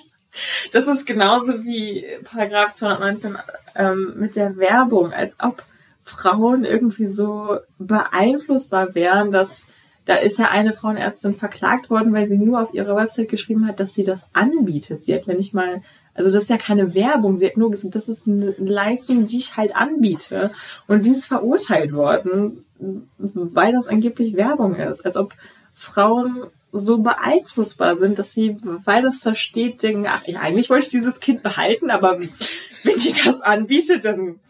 [0.72, 3.38] das ist genauso wie Paragraph 219
[3.74, 5.62] ähm, mit der Werbung, als ob
[6.02, 9.66] Frauen irgendwie so beeinflussbar wären, dass
[10.08, 13.78] da ist ja eine Frauenärztin verklagt worden, weil sie nur auf ihrer Website geschrieben hat,
[13.78, 15.04] dass sie das anbietet.
[15.04, 15.82] Sie hat ja nicht mal
[16.14, 17.36] Also das ist ja keine Werbung.
[17.36, 20.50] Sie hat nur gesagt, das ist eine Leistung, die ich halt anbiete.
[20.86, 22.64] Und die ist verurteilt worden,
[23.18, 25.04] weil das angeblich Werbung ist.
[25.04, 25.34] Als ob
[25.74, 30.90] Frauen so beeinflussbar sind, dass sie, weil das versteht, denken, ach, ja, eigentlich wollte ich
[30.90, 34.40] dieses Kind behalten, aber wenn die das anbietet, dann,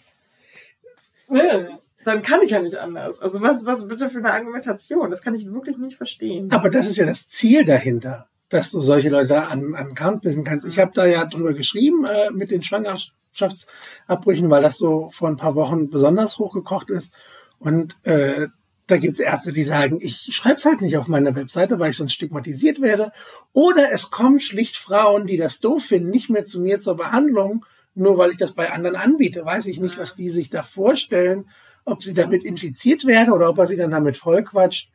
[1.28, 1.78] ne,
[2.08, 3.20] dann kann ich ja nicht anders.
[3.20, 5.10] Also was ist das bitte für eine Argumentation?
[5.10, 6.50] Das kann ich wirklich nicht verstehen.
[6.50, 10.44] Aber das ist ja das Ziel dahinter dass du solche Leute an, an Kant bissen
[10.44, 10.66] kannst.
[10.66, 15.36] Ich habe da ja drüber geschrieben äh, mit den Schwangerschaftsabbrüchen, weil das so vor ein
[15.36, 17.12] paar Wochen besonders hochgekocht ist.
[17.58, 18.48] Und äh,
[18.86, 21.98] da gibt's Ärzte, die sagen, ich schreibe es halt nicht auf meiner Webseite, weil ich
[21.98, 23.12] sonst stigmatisiert werde.
[23.52, 27.66] Oder es kommen schlicht Frauen, die das doof finden, nicht mehr zu mir zur Behandlung,
[27.94, 29.44] nur weil ich das bei anderen anbiete.
[29.44, 31.50] Weiß ich nicht, was die sich da vorstellen,
[31.88, 34.90] ob sie damit infiziert werden oder ob er sie dann damit vollquatscht.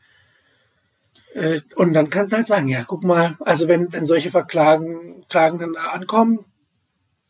[1.34, 5.26] Äh, und dann kannst du halt sagen, ja, guck mal, also wenn, wenn solche Verklagen,
[5.30, 6.46] Klagenden ankommen,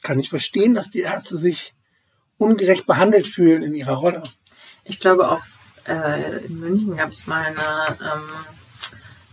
[0.01, 1.73] kann ich verstehen, dass die Ärzte sich
[2.37, 4.23] ungerecht behandelt fühlen in ihrer Rolle.
[4.83, 5.39] Ich glaube auch
[5.87, 8.29] äh, in München gab es mal eine ähm,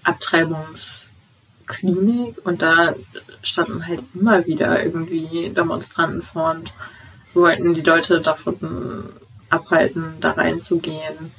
[0.04, 2.94] Abtreibungsklinik und da
[3.42, 6.72] standen halt immer wieder irgendwie Demonstranten vor und
[7.34, 9.10] wollten die Leute davon
[9.51, 11.32] abhalten, da reinzugehen.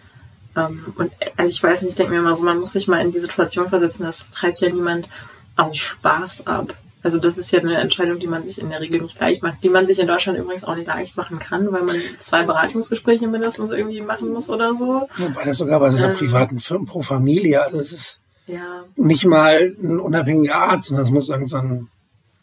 [0.55, 3.01] Ähm, und also ich weiß nicht, ich denke mir immer so, man muss sich mal
[3.01, 5.09] in die Situation versetzen, das treibt ja niemand
[5.55, 6.75] aus Spaß ab.
[7.03, 9.63] Also das ist ja eine Entscheidung, die man sich in der Regel nicht leicht macht,
[9.63, 13.27] die man sich in Deutschland übrigens auch nicht leicht machen kann, weil man zwei Beratungsgespräche
[13.27, 15.07] mindestens irgendwie machen muss oder so.
[15.17, 18.83] Wobei das sogar bei so einer ähm, privaten Firma pro Familie, also es ist ja.
[18.95, 21.89] nicht mal ein unabhängiger Arzt, sondern es muss irgend so ein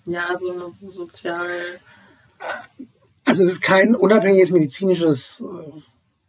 [0.07, 1.47] ja, so eine sozial
[3.29, 5.81] also es ist kein unabhängiges medizinisches äh,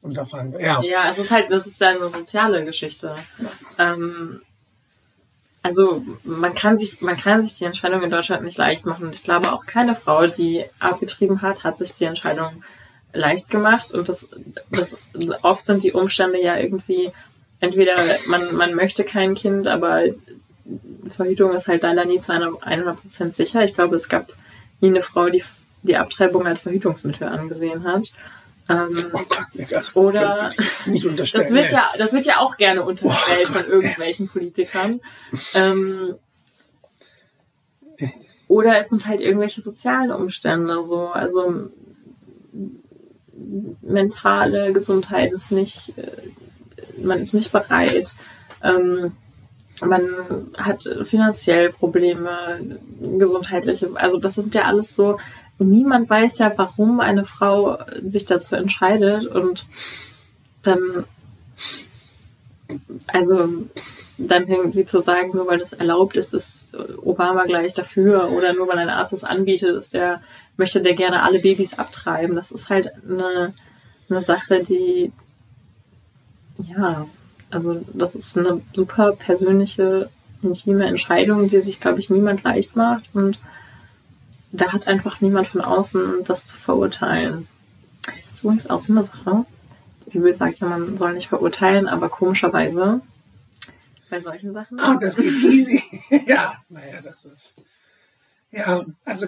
[0.02, 0.58] Unterfangen.
[0.60, 0.82] Ja.
[0.82, 3.16] ja, es ist halt, das ist ja eine soziale Geschichte.
[3.78, 4.41] Ähm,
[5.62, 9.12] also man kann sich, man kann sich die Entscheidung in Deutschland nicht leicht machen.
[9.14, 12.64] Ich glaube auch keine Frau, die abgetrieben hat, hat sich die Entscheidung
[13.12, 13.91] leicht gemacht.
[13.91, 14.28] Und das,
[14.72, 14.95] das
[15.41, 17.12] oft sind die Umstände ja irgendwie
[17.60, 17.95] entweder
[18.28, 20.04] man, man möchte kein Kind, aber
[21.10, 23.64] Verhütung ist halt leider nie zu einer 100% sicher.
[23.64, 24.32] Ich glaube, es gab
[24.80, 25.43] nie eine Frau, die
[25.84, 28.12] die Abtreibung als Verhütungsmittel angesehen hat.
[28.70, 30.54] Ähm, oh Gott, also, oder
[31.16, 34.32] das, das wird ja, das wird ja auch gerne unterstellt oh von irgendwelchen ey.
[34.32, 35.02] Politikern.
[35.56, 36.16] Ähm,
[38.48, 41.70] oder es sind halt irgendwelche sozialen Umstände, so also
[43.82, 46.12] mentale Gesundheit ist nicht, äh,
[47.02, 48.14] man ist nicht bereit.
[48.64, 49.14] Ähm,
[49.82, 52.78] man hat finanziell Probleme,
[53.18, 55.18] gesundheitliche, also das sind ja alles so
[55.60, 59.26] niemand weiß ja, warum eine Frau sich dazu entscheidet.
[59.26, 59.66] Und
[60.64, 61.05] dann,
[63.07, 63.47] also
[64.18, 68.32] dann irgendwie zu sagen, nur weil das erlaubt ist, ist Obama gleich dafür.
[68.32, 70.22] Oder nur weil ein Arzt es anbietet, ist der,
[70.57, 72.36] möchte der gerne alle Babys abtreiben.
[72.36, 73.53] Das ist halt eine,
[74.10, 75.12] eine Sache, die,
[76.64, 77.07] ja,
[77.49, 80.10] also das ist eine super persönliche,
[80.41, 83.10] intime Entscheidung, die sich, glaube ich, niemand leicht macht.
[83.14, 83.39] Und
[84.52, 87.47] da hat einfach niemand von außen das zu verurteilen.
[88.04, 89.45] Das ist übrigens auch so eine Sache.
[90.06, 93.02] Die Bibel sagt ja, man soll nicht verurteilen, aber komischerweise
[94.10, 94.80] bei solchen Sachen.
[94.80, 95.84] Ah, das geht easy.
[96.28, 97.62] ja, naja, das ist.
[98.52, 99.28] Ja, also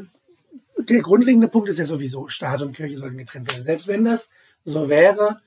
[0.77, 3.63] der grundlegende Punkt ist ja sowieso, Staat und Kirche sollten getrennt werden.
[3.63, 4.31] Selbst wenn das
[4.65, 5.37] so wäre,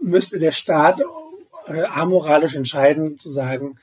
[0.00, 1.02] müsste der Staat
[1.66, 3.78] äh, amoralisch entscheiden, zu sagen,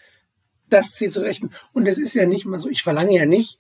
[0.70, 1.52] das zieht zu rechten.
[1.74, 3.60] Und es ist ja nicht mal so, ich verlange ja nicht,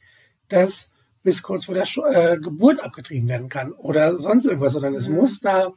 [0.49, 0.89] dass
[1.23, 5.15] bis kurz vor der äh, Geburt abgetrieben werden kann oder sonst irgendwas, sondern es mhm.
[5.15, 5.73] muss da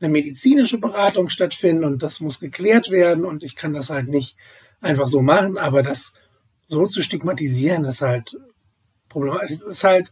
[0.00, 4.36] eine medizinische Beratung stattfinden und das muss geklärt werden und ich kann das halt nicht
[4.80, 6.12] einfach so machen, aber das
[6.62, 8.36] so zu stigmatisieren ist halt
[9.08, 9.52] problematisch.
[9.52, 10.10] Es ist halt,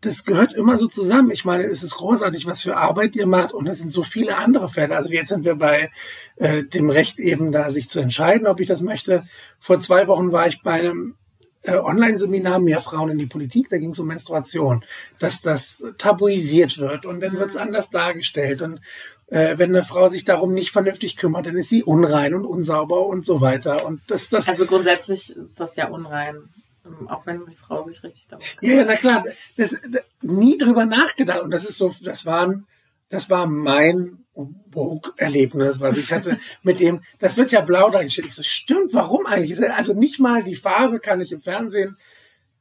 [0.00, 1.30] das gehört immer so zusammen.
[1.30, 4.36] Ich meine, es ist großartig, was für Arbeit ihr macht und es sind so viele
[4.36, 4.96] andere Fälle.
[4.96, 5.90] Also jetzt sind wir bei
[6.36, 9.24] äh, dem Recht eben da, sich zu entscheiden, ob ich das möchte.
[9.58, 11.16] Vor zwei Wochen war ich bei einem
[11.64, 14.84] äh, Online-Seminar Mehr Frauen in die Politik, da ging es um Menstruation,
[15.18, 17.62] dass das tabuisiert wird und dann wird es mhm.
[17.62, 18.80] anders dargestellt und
[19.28, 23.06] äh, wenn eine Frau sich darum nicht vernünftig kümmert, dann ist sie unrein und unsauber
[23.06, 26.36] und so weiter und das das also grundsätzlich ist das ja unrein
[26.84, 28.62] ähm, auch wenn die Frau sich richtig darum kümmert.
[28.62, 29.24] Ja, ja, na klar,
[29.56, 32.66] das, das, nie drüber nachgedacht und das ist so, das waren
[33.08, 38.28] das war mein Woke-Erlebnis, was ich hatte mit dem, das wird ja blau dargestellt.
[38.28, 39.58] Ich so, stimmt, warum eigentlich?
[39.70, 41.96] Also nicht mal die Farbe kann ich im Fernsehen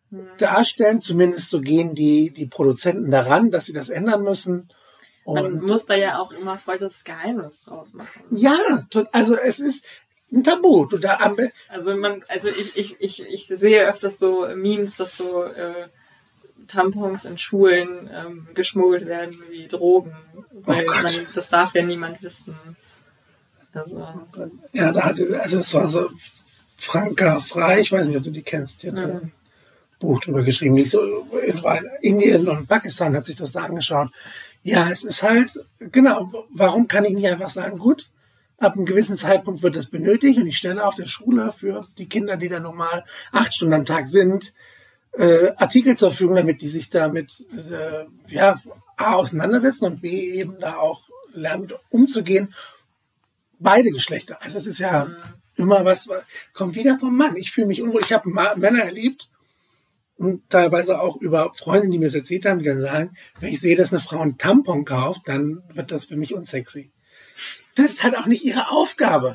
[0.09, 0.27] hm.
[0.37, 4.69] darstellen, zumindest so gehen die, die Produzenten daran, dass sie das ändern müssen.
[5.23, 8.23] Und Man muss da ja auch immer voll das Geheimnis draus machen.
[8.31, 9.85] Ja, also es ist
[10.31, 10.85] ein Tabu.
[10.85, 11.19] Du da
[11.69, 15.87] also man, also ich, ich, ich, ich sehe öfters so Memes, dass so äh,
[16.67, 20.13] Tampons in Schulen ähm, geschmuggelt werden wie Drogen,
[20.51, 22.55] weil Oh man, das darf ja niemand wissen.
[23.73, 24.07] Also,
[24.71, 26.09] Ja, da hatte, also es war so
[26.77, 29.31] Franka Frei, ich weiß nicht, ob du die kennst, die hat ein
[29.99, 31.01] Buch drüber geschrieben, die ist so
[31.45, 31.61] in
[32.01, 34.09] Indien und Pakistan hat sich das da angeschaut.
[34.61, 38.09] Ja, es ist halt, genau, warum kann ich nicht einfach sagen, gut,
[38.57, 42.07] ab einem gewissen Zeitpunkt wird das benötigt und ich stelle auf der Schule für die
[42.07, 44.53] Kinder, die da normal acht Stunden am Tag sind,
[45.13, 48.59] äh, Artikel zur Verfügung, damit die sich damit äh, ja,
[48.97, 52.53] A, auseinandersetzen und B, eben da auch lernen, umzugehen
[53.59, 54.37] beide Geschlechter.
[54.41, 55.09] Also es ist ja
[55.55, 56.09] immer was,
[56.53, 57.35] kommt wieder vom Mann.
[57.35, 58.01] Ich fühle mich unwohl.
[58.03, 59.29] Ich habe Männer erlebt
[60.17, 63.59] und teilweise auch über Freunde, die mir das erzählt haben, die dann sagen, wenn ich
[63.59, 66.91] sehe, dass eine Frau einen Tampon kauft, dann wird das für mich unsexy.
[67.75, 69.33] Das ist halt auch nicht ihre Aufgabe.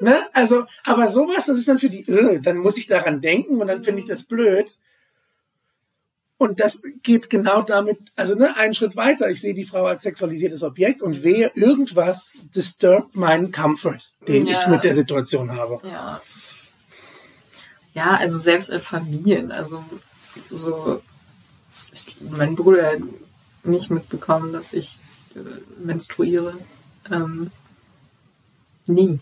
[0.00, 0.16] Ne?
[0.32, 3.66] Also, aber sowas, das ist dann für die, äh, dann muss ich daran denken und
[3.66, 4.78] dann finde ich das blöd.
[6.36, 9.30] Und das geht genau damit, also ne, einen Schritt weiter.
[9.30, 14.60] Ich sehe die Frau als sexualisiertes Objekt und wehe, irgendwas disturbt meinen Comfort, den ich
[14.60, 14.68] Ja.
[14.68, 15.80] mit der Situation habe.
[15.88, 16.20] ja.
[17.94, 19.84] Ja, also selbst in Familien, also
[20.50, 21.00] so,
[21.92, 22.98] ich, mein Bruder hat
[23.62, 24.96] nicht mitbekommen, dass ich
[25.36, 25.38] äh,
[25.78, 26.54] menstruiere.
[27.08, 27.52] Ähm,
[28.86, 29.20] nie.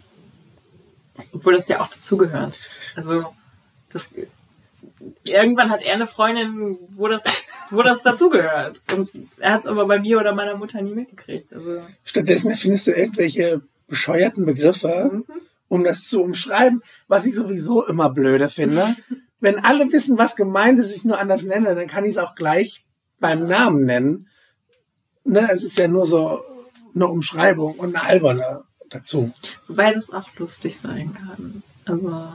[1.33, 2.59] Obwohl das ja auch dazugehört.
[2.97, 3.21] Also,
[3.91, 4.09] das,
[5.25, 7.23] irgendwann hat er eine Freundin, wo das,
[7.71, 8.81] wo das dazugehört.
[8.95, 11.53] Und er hat es aber bei mir oder meiner Mutter nie mitgekriegt.
[11.53, 15.23] Also, Stattdessen erfindest du irgendwelche bescheuerten Begriffe,
[15.69, 18.97] um das zu umschreiben, was ich sowieso immer blöde finde.
[19.41, 22.35] Wenn alle wissen, was gemeint ist, ich nur anders nenne, dann kann ich es auch
[22.35, 22.85] gleich
[23.19, 24.29] beim Namen nennen.
[25.25, 26.43] Ne, es ist ja nur so
[26.95, 29.33] eine Umschreibung und eine alberne dazu.
[29.69, 31.63] Wobei das auch lustig sein kann.
[31.85, 32.33] Also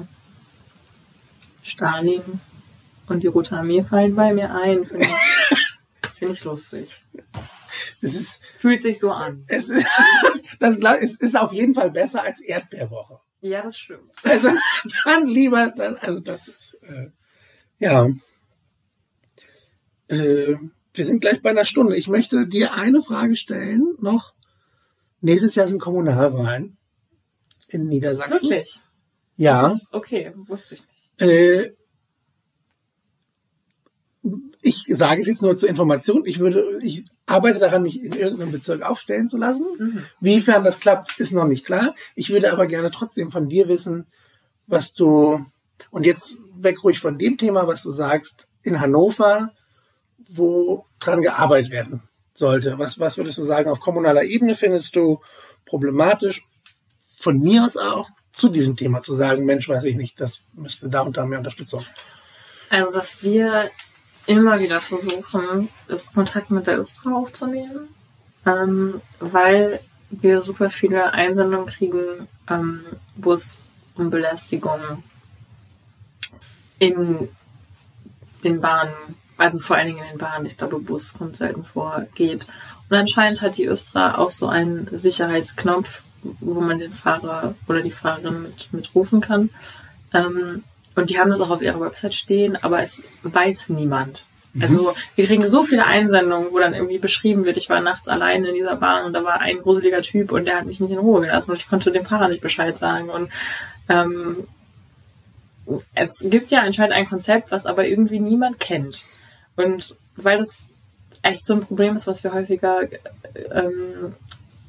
[1.64, 2.42] Stalin
[3.08, 4.86] und die Rote Armee fallen bei mir ein.
[4.86, 7.04] Finde ich, find ich lustig.
[8.02, 9.44] Es ist, Fühlt sich so an.
[9.48, 9.86] es ist,
[10.60, 13.20] das glaub, es ist auf jeden Fall besser als Erdbeerwoche.
[13.42, 14.12] Ja, das stimmt.
[14.24, 14.50] Also
[15.06, 17.10] dann lieber, dann, also das ist, äh,
[17.80, 18.10] ja.
[20.08, 20.56] Äh,
[20.94, 21.96] wir sind gleich bei einer Stunde.
[21.96, 24.34] Ich möchte dir eine Frage stellen noch.
[25.22, 26.78] Nächstes Jahr sind Kommunalwahlen
[27.68, 28.50] in Niedersachsen.
[28.50, 28.80] Wirklich?
[29.36, 29.72] Ja.
[29.92, 31.22] Okay, wusste ich nicht.
[31.22, 31.74] Äh,
[34.62, 36.24] ich sage es jetzt nur zur Information.
[36.26, 39.66] Ich würde, ich arbeite daran, mich in irgendeinem Bezirk aufstellen zu lassen.
[39.78, 40.04] Mhm.
[40.20, 41.94] Wiefern das klappt, ist noch nicht klar.
[42.16, 44.08] Ich würde aber gerne trotzdem von dir wissen,
[44.66, 45.46] was du,
[45.92, 49.52] und jetzt weg ruhig von dem Thema, was du sagst, in Hannover,
[50.18, 52.04] wo dran gearbeitet werden
[52.34, 52.78] sollte.
[52.78, 55.22] Was, was würdest du sagen, auf kommunaler Ebene findest du
[55.66, 56.46] problematisch?
[57.08, 60.90] Von mir aus auch zu diesem Thema zu sagen, Mensch, weiß ich nicht, das müsste
[60.90, 61.84] da und da mehr Unterstützung.
[62.70, 63.70] Also, was wir
[64.28, 67.90] immer wieder versuchen, ist Kontakt mit der Östra aufzunehmen,
[68.46, 73.54] ähm, weil wir super viele Einsendungen kriegen, ähm, wo es
[73.96, 75.04] um Belästigung
[76.80, 77.30] in
[78.44, 78.94] den Bahnen,
[79.38, 82.46] also vor allen Dingen in den Bahnen, ich glaube, Bus kommt selten vor, geht.
[82.90, 86.04] Und anscheinend hat die Östra auch so einen Sicherheitsknopf,
[86.40, 89.50] wo man den Fahrer oder die Fahrerin mit, mit kann.
[90.14, 90.64] Ähm,
[90.98, 94.24] und die haben das auch auf ihrer Website stehen, aber es weiß niemand.
[94.60, 98.50] Also wir kriegen so viele Einsendungen, wo dann irgendwie beschrieben wird, ich war nachts alleine
[98.50, 100.98] in dieser Bahn und da war ein gruseliger Typ und der hat mich nicht in
[100.98, 103.10] Ruhe gelassen und ich konnte dem Fahrer nicht Bescheid sagen.
[103.10, 103.30] Und
[103.88, 104.48] ähm,
[105.94, 109.04] es gibt ja anscheinend ein Konzept, was aber irgendwie niemand kennt.
[109.56, 110.66] Und weil das
[111.22, 112.82] echt so ein Problem ist, was wir häufiger
[113.52, 114.16] ähm,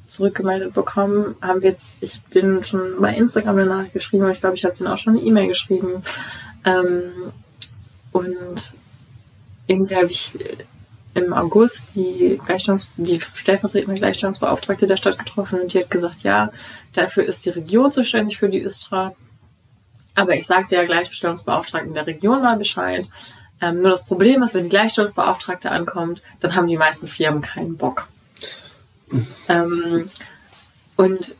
[0.09, 4.33] zurückgemeldet bekommen, haben wir jetzt, ich habe den schon bei Instagram eine Nachricht geschrieben, aber
[4.33, 6.03] ich glaube, ich habe den auch schon eine E-Mail geschrieben.
[6.65, 7.31] Ähm,
[8.11, 8.73] und
[9.67, 10.33] irgendwie habe ich
[11.13, 16.51] im August die Gleichstellungs die stellvertretende Gleichstellungsbeauftragte der Stadt getroffen und die hat gesagt, ja,
[16.93, 19.15] dafür ist die Region zuständig für die Östra.
[20.15, 23.07] Aber ich sagte ja Gleichstellungsbeauftragten der Region mal Bescheid.
[23.61, 27.77] Ähm, nur das Problem ist, wenn die Gleichstellungsbeauftragte ankommt, dann haben die meisten Firmen keinen
[27.77, 28.07] Bock.
[29.47, 30.05] Ähm,
[30.95, 31.35] und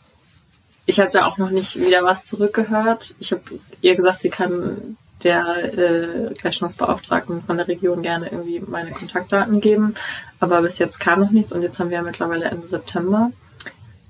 [0.86, 3.14] ich habe da auch noch nicht wieder was zurückgehört.
[3.20, 3.44] Ich habe
[3.82, 9.96] ihr gesagt, sie kann der äh, Gleichstellungsbeauftragten von der Region gerne irgendwie meine Kontaktdaten geben.
[10.40, 13.32] Aber bis jetzt kam noch nichts und jetzt haben wir ja mittlerweile Ende September.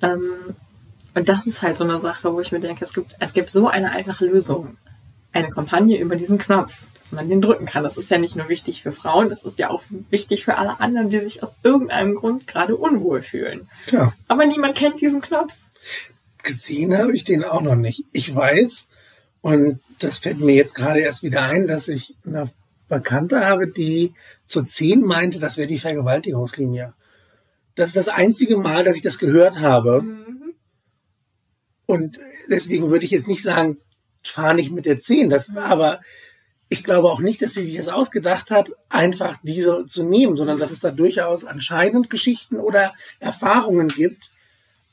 [0.02, 0.56] Ähm,
[1.16, 3.50] und das ist halt so eine Sache, wo ich mir denke, es gibt, es gibt
[3.50, 4.78] so eine einfache Lösung.
[5.32, 7.84] Eine Kampagne über diesen Knopf, dass man den drücken kann.
[7.84, 10.80] Das ist ja nicht nur wichtig für Frauen, das ist ja auch wichtig für alle
[10.80, 13.70] anderen, die sich aus irgendeinem Grund gerade unwohl fühlen.
[13.88, 14.16] Klar.
[14.28, 15.56] Aber niemand kennt diesen Knopf.
[16.44, 18.06] Gesehen habe ich den auch noch nicht.
[18.12, 18.88] Ich weiß,
[19.42, 22.50] und das fällt mir jetzt gerade erst wieder ein, dass ich einer
[22.88, 24.14] Bekannte habe, die
[24.46, 26.94] zu zehn meinte, das wäre die Vergewaltigungslinie.
[27.76, 30.02] Das ist das einzige Mal, dass ich das gehört habe.
[30.02, 30.54] Mhm.
[31.86, 32.20] Und
[32.50, 33.78] deswegen würde ich jetzt nicht sagen,
[34.24, 35.30] fahr nicht mit der 10.
[35.30, 35.58] Das, mhm.
[35.60, 36.00] Aber
[36.70, 40.60] ich glaube auch nicht, dass sie sich das ausgedacht hat, einfach diese zu nehmen, sondern
[40.60, 44.30] dass es da durchaus anscheinend Geschichten oder Erfahrungen gibt,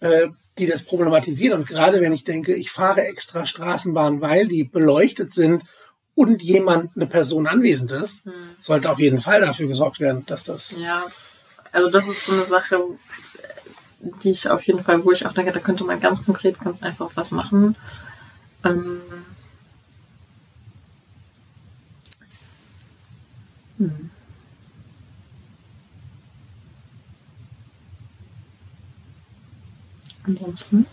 [0.00, 1.60] äh, die das problematisieren.
[1.60, 5.64] Und gerade wenn ich denke, ich fahre extra Straßenbahn, weil die beleuchtet sind
[6.14, 8.32] und jemand, eine Person anwesend ist, hm.
[8.58, 10.74] sollte auf jeden Fall dafür gesorgt werden, dass das.
[10.78, 11.04] Ja,
[11.72, 12.80] also das ist so eine Sache,
[14.22, 16.82] die ich auf jeden Fall, wo ich auch denke, da könnte man ganz konkret ganz
[16.82, 17.76] einfach was machen.
[18.66, 19.00] Ähm,
[23.78, 24.10] hm.
[30.24, 30.86] Ansonsten.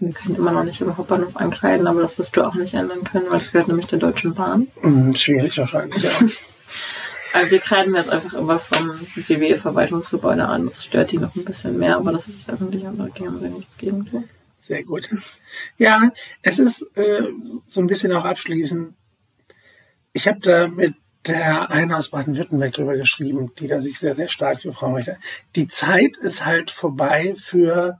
[0.00, 3.04] Wir können immer noch nicht im Hauptbahnhof ankleiden, aber das wirst du auch nicht ändern
[3.04, 4.66] können, weil das gehört nämlich der Deutschen Bahn.
[4.80, 6.10] Hm, schwierig wahrscheinlich, ja.
[7.34, 10.66] aber wir kreiden jetzt einfach immer vom WW-Verwaltungsgebäude an.
[10.66, 13.52] Das stört die noch ein bisschen mehr, aber das ist öffentlich und da kann man
[13.52, 14.24] nichts gegen tun.
[14.62, 15.12] Sehr gut.
[15.76, 17.24] Ja, es ist äh,
[17.66, 18.94] so ein bisschen auch abschließend.
[20.12, 20.94] Ich habe da mit
[21.26, 25.18] der eine aus Baden-Württemberg drüber geschrieben, die da sich sehr, sehr stark für Frauenrechte.
[25.56, 27.98] Die Zeit ist halt vorbei für,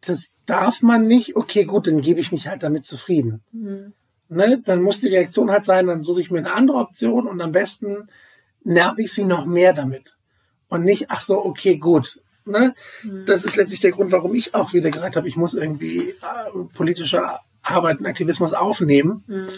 [0.00, 3.44] das darf man nicht, okay, gut, dann gebe ich mich halt damit zufrieden.
[3.52, 3.92] Mhm.
[4.28, 7.40] Ne, dann muss die Reaktion halt sein, dann suche ich mir eine andere Option und
[7.40, 8.08] am besten
[8.64, 10.16] nerv ich sie noch mehr damit.
[10.68, 12.20] Und nicht, ach so, okay, gut.
[12.44, 12.74] Ne?
[13.02, 13.24] Mhm.
[13.26, 16.14] Das ist letztlich der Grund, warum ich auch wieder gesagt habe, ich muss irgendwie äh,
[16.74, 17.22] politische
[17.62, 19.24] Arbeit und Aktivismus aufnehmen.
[19.26, 19.48] Mhm.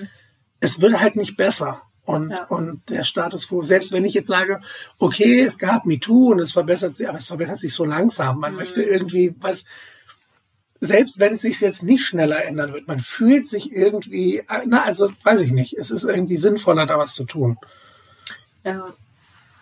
[0.61, 1.83] Es wird halt nicht besser.
[2.07, 2.45] Und, ja.
[2.45, 4.61] und der Status quo, selbst wenn ich jetzt sage,
[4.99, 8.41] okay, es gab MeToo und es verbessert sich, aber es verbessert sich so langsam.
[8.41, 8.59] Man mhm.
[8.59, 9.65] möchte irgendwie was,
[10.81, 15.11] selbst wenn es sich jetzt nicht schneller ändern wird, man fühlt sich irgendwie, na, also
[15.23, 17.57] weiß ich nicht, es ist irgendwie sinnvoller, da was zu tun.
[18.65, 18.95] Ja,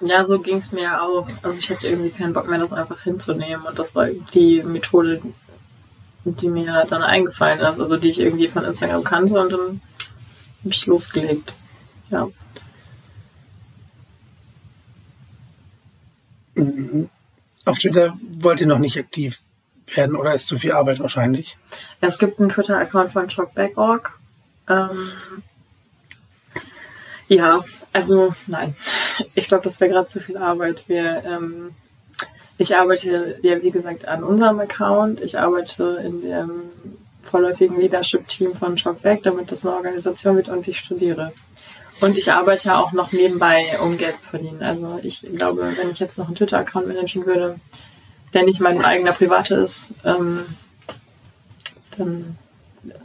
[0.02, 1.28] ja so ging es mir auch.
[1.42, 3.66] Also ich hatte irgendwie keinen Bock mehr, das einfach hinzunehmen.
[3.66, 5.22] Und das war die Methode,
[6.24, 9.80] die mir dann eingefallen ist, also die ich irgendwie von Instagram kannte und dann
[10.60, 11.54] habe ich losgelegt.
[12.10, 12.28] Ja.
[16.54, 17.08] Mhm.
[17.64, 19.40] Auf Twitter wollt ihr noch nicht aktiv
[19.94, 21.56] werden oder ist zu viel Arbeit wahrscheinlich?
[22.00, 24.18] Es gibt einen Twitter-Account von Talkback.org.
[24.68, 25.12] Ähm,
[27.28, 27.60] ja,
[27.92, 28.74] also nein.
[29.34, 30.84] Ich glaube, das wäre gerade zu viel Arbeit.
[30.86, 31.74] Wir, ähm,
[32.58, 35.20] ich arbeite ja, wie gesagt, an unserem Account.
[35.20, 36.50] Ich arbeite in dem
[37.22, 41.32] vorläufigen Leadership-Team von Talkback, damit das eine Organisation wird und ich studiere.
[42.00, 44.62] Und ich arbeite auch noch nebenbei, um Geld zu verdienen.
[44.62, 47.60] Also ich glaube, wenn ich jetzt noch einen Twitter-Account managen würde,
[48.34, 50.44] der nicht mein eigener privater ist, ähm,
[51.96, 52.38] dann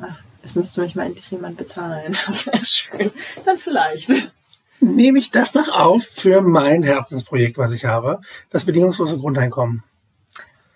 [0.01, 2.17] ach, es müsste mich mal endlich jemand bezahlen.
[2.25, 3.11] Das wäre schön.
[3.45, 4.09] Dann vielleicht.
[4.79, 9.83] Nehme ich das doch auf für mein Herzensprojekt, was ich habe, das bedingungslose Grundeinkommen.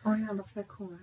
[0.04, 0.98] Oh ja, das wäre cool.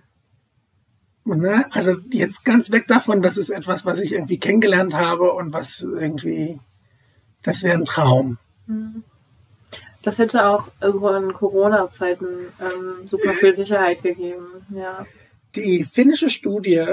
[1.23, 1.65] Ne?
[1.71, 5.81] Also jetzt ganz weg davon, das ist etwas, was ich irgendwie kennengelernt habe und was
[5.81, 6.59] irgendwie
[7.43, 8.37] das wäre ein Traum.
[8.67, 9.03] Mhm.
[10.01, 12.27] Das hätte auch so in Corona-Zeiten
[12.61, 15.05] ähm, super viel Sicherheit gegeben, ja.
[15.55, 16.85] Die finnische Studie,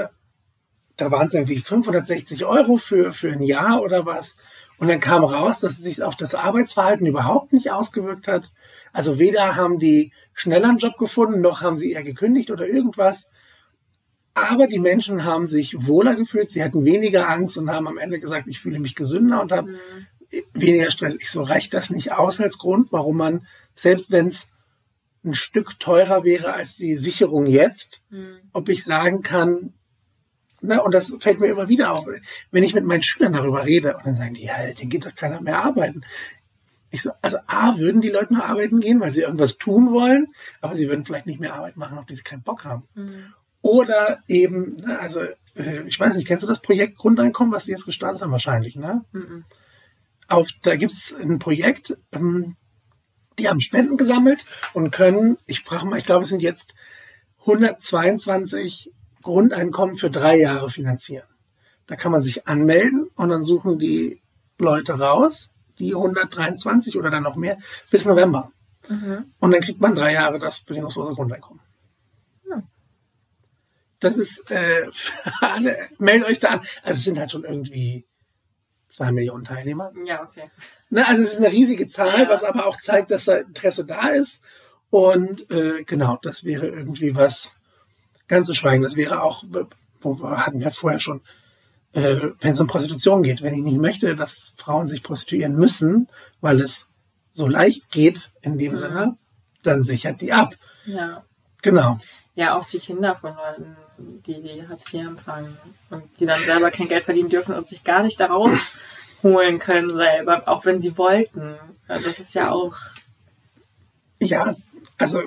[0.97, 4.35] da waren es irgendwie 560 Euro für, für ein Jahr oder was.
[4.79, 8.51] Und dann kam raus, dass es sich auf das Arbeitsverhalten überhaupt nicht ausgewirkt hat.
[8.93, 13.27] Also weder haben die schneller einen Job gefunden, noch haben sie eher gekündigt oder irgendwas.
[14.35, 18.19] Aber die Menschen haben sich wohler gefühlt, sie hatten weniger Angst und haben am Ende
[18.19, 19.77] gesagt, ich fühle mich gesünder und habe mhm
[20.53, 21.15] weniger Stress.
[21.19, 24.47] Ich so, reicht das nicht aus als Grund, warum man, selbst wenn es
[25.23, 28.37] ein Stück teurer wäre als die Sicherung jetzt, mhm.
[28.53, 29.73] ob ich sagen kann,
[30.61, 32.07] na, und das fällt mir immer wieder auf,
[32.51, 35.15] wenn ich mit meinen Schülern darüber rede, und dann sagen die, ja, den geht doch
[35.15, 36.01] keiner mehr arbeiten.
[36.89, 40.27] Ich so, also A, würden die Leute noch arbeiten gehen, weil sie irgendwas tun wollen,
[40.61, 42.87] aber sie würden vielleicht nicht mehr Arbeit machen, auf die sie keinen Bock haben.
[42.95, 43.33] Mhm.
[43.61, 45.21] Oder eben, also,
[45.55, 48.31] äh, ich weiß nicht, kennst du das Projekt Grundeinkommen, was die jetzt gestartet haben?
[48.31, 49.03] Wahrscheinlich, ne?
[49.11, 49.43] Mhm
[50.27, 52.55] auf, da gibt's ein Projekt, ähm,
[53.39, 56.75] die haben Spenden gesammelt und können, ich frage mal, ich glaube, es sind jetzt
[57.41, 58.91] 122
[59.27, 61.27] Grundeinkommen für drei Jahre finanzieren.
[61.85, 64.21] Da kann man sich anmelden und dann suchen die
[64.57, 65.49] Leute raus,
[65.79, 67.57] die 123 oder dann noch mehr,
[67.91, 68.53] bis November.
[68.87, 69.33] Mhm.
[69.39, 71.61] Und dann kriegt man drei Jahre das bedingungslose Grundeinkommen.
[72.49, 72.63] Ja.
[73.99, 74.89] Das ist, äh,
[75.41, 76.59] alle, meldet euch da an.
[76.83, 78.05] Also es sind halt schon irgendwie
[78.87, 79.91] zwei Millionen Teilnehmer.
[80.05, 80.49] Ja, okay.
[80.89, 82.29] Ne, also es ist eine riesige Zahl, ja.
[82.29, 84.41] was aber auch zeigt, dass da Interesse da ist.
[84.89, 87.56] Und äh, genau, das wäre irgendwie was
[88.27, 88.83] ganz zu schweigen.
[88.83, 89.43] Das wäre auch,
[90.01, 91.21] wo wir hatten ja vorher schon
[91.93, 93.41] äh, wenn es um Prostitution geht.
[93.41, 96.07] Wenn ich nicht möchte, dass Frauen sich prostituieren müssen,
[96.41, 96.87] weil es
[97.31, 98.77] so leicht geht in dem mhm.
[98.77, 99.17] Sinne,
[99.63, 100.55] dann sichert die ab.
[100.85, 101.23] Ja.
[101.61, 101.99] Genau.
[102.35, 105.57] Ja, auch die Kinder von Leuten, die, die Hartz IV empfangen
[105.89, 108.75] und die dann selber kein Geld verdienen dürfen und sich gar nicht daraus
[109.23, 111.55] holen können selber, auch wenn sie wollten.
[111.87, 112.75] Das ist ja auch.
[114.19, 114.55] Ja,
[114.99, 115.21] also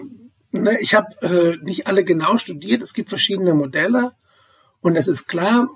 [0.53, 2.83] ne, ich habe äh, nicht alle genau studiert.
[2.83, 4.13] Es gibt verschiedene Modelle
[4.81, 5.69] und es ist klar,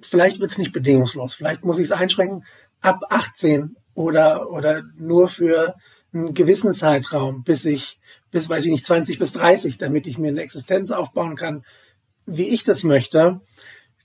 [0.00, 1.34] vielleicht wird es nicht bedingungslos.
[1.34, 2.44] Vielleicht muss ich es einschränken
[2.80, 5.74] ab 18 oder oder nur für
[6.12, 7.98] einen gewissen Zeitraum, bis ich
[8.30, 11.64] bis weiß ich nicht 20 bis 30, damit ich mir eine Existenz aufbauen kann,
[12.26, 13.40] wie ich das möchte.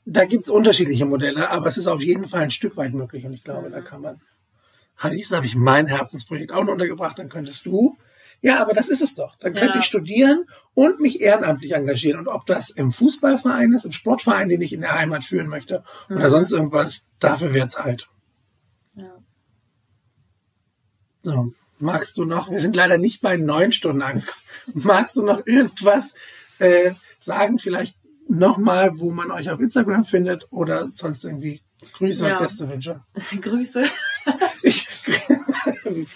[0.06, 3.34] Da gibt's unterschiedliche Modelle, aber es ist auf jeden Fall ein Stück weit möglich und
[3.34, 4.22] ich glaube, da kann man.
[4.98, 7.98] Hadis, habe ich mein Herzensprojekt auch noch untergebracht, dann könntest du.
[8.42, 9.36] Ja, aber das ist es doch.
[9.38, 9.80] Dann könnte ja.
[9.80, 12.20] ich studieren und mich ehrenamtlich engagieren.
[12.20, 15.84] Und ob das im Fußballverein ist, im Sportverein, den ich in der Heimat führen möchte,
[16.08, 16.18] mhm.
[16.18, 18.08] oder sonst irgendwas, dafür wird's halt.
[18.96, 19.18] Ja.
[21.24, 24.42] So, magst du noch, wir sind leider nicht bei neun Stunden angekommen,
[24.74, 26.14] magst du noch irgendwas
[26.60, 27.98] äh, sagen, vielleicht
[28.30, 31.62] nochmal, wo man euch auf Instagram findet oder sonst irgendwie
[31.94, 32.34] Grüße ja.
[32.34, 33.02] und beste Wünsche.
[33.42, 33.86] Grüße.
[34.62, 34.88] Ich,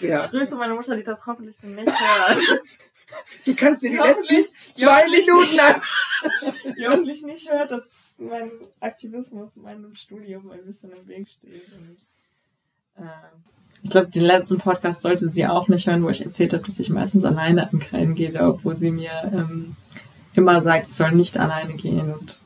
[0.00, 0.24] ja.
[0.24, 2.38] ich grüße meine Mutter, die das hoffentlich nicht hört.
[3.44, 5.82] Du kannst dir die letzten zwei Minuten an.
[6.78, 8.50] Die hoffentlich nicht hört, dass mein
[8.80, 11.66] Aktivismus meinem Studium ein bisschen im Weg steht.
[11.72, 11.98] Und,
[13.04, 13.10] äh,
[13.82, 16.78] ich glaube, den letzten Podcast sollte sie auch nicht hören, wo ich erzählt habe, dass
[16.78, 19.76] ich meistens alleine ankreiden gehe, obwohl sie mir ähm,
[20.34, 22.38] immer sagt, ich soll nicht alleine gehen und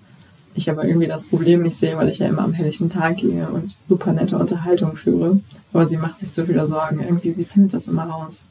[0.57, 3.49] ich aber irgendwie das Problem nicht sehe, weil ich ja immer am helllichen Tag gehe
[3.49, 5.41] und super nette Unterhaltung führe.
[5.73, 7.01] Aber sie macht sich zu viele Sorgen.
[7.01, 8.45] Irgendwie, sie findet das immer raus.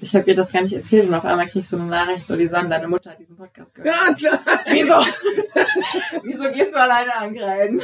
[0.00, 2.26] ich habe ihr das gar nicht erzählt und auf einmal krieg ich so eine Nachricht,
[2.26, 4.20] so die sagen, deine Mutter hat diesen Podcast gehört.
[4.20, 4.40] Ja, klar.
[4.70, 4.94] Wieso?
[6.22, 7.80] Wieso gehst du alleine angreifen?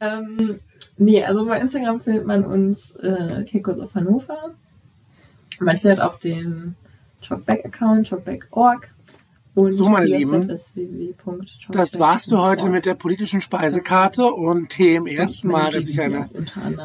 [0.00, 0.60] Ähm,
[0.96, 4.54] nee, also bei Instagram findet man uns äh, Kekos auf Hannover.
[5.60, 6.74] Man findet auch den
[7.22, 8.88] Talkback-Account, talkback.org.
[9.54, 10.58] Und so, meine Lieben,
[11.70, 16.30] das war's für heute mit der politischen Speisekarte und Themen ersten Mal, dass ich eine,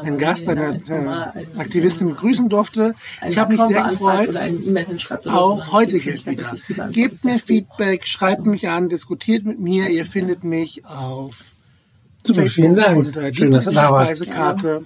[0.02, 2.94] einen Gast, eine, äh, Aktivistin begrüßen durfte.
[3.26, 4.36] Ich habe mich sehr gefreut.
[5.26, 6.52] Auch heute gilt wieder.
[6.90, 9.88] Gebt mir Feedback, schreibt mich an, diskutiert mit mir.
[9.88, 11.52] Ihr findet mich auf
[12.26, 13.16] Super, vielen Dank.
[13.36, 14.16] Schön, dass du da warst.
[14.16, 14.84] Speisekarte,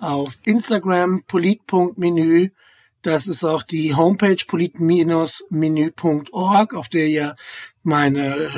[0.00, 2.48] auf Instagram, polit.menü
[3.02, 7.36] das ist auch die Homepage polit-menü.org, auf der ihr
[7.82, 8.50] meine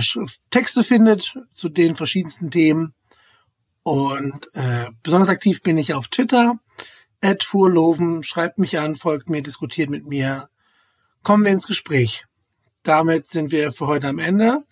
[0.50, 2.94] Texte findet zu den verschiedensten Themen.
[3.82, 6.52] Und äh, besonders aktiv bin ich auf Twitter.
[7.20, 10.48] Ed Fuhrloven, schreibt mich an, folgt mir, diskutiert mit mir.
[11.22, 12.24] Kommen wir ins Gespräch.
[12.82, 14.64] Damit sind wir für heute am Ende.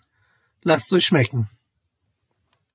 [0.63, 1.47] Lasst euch schmecken.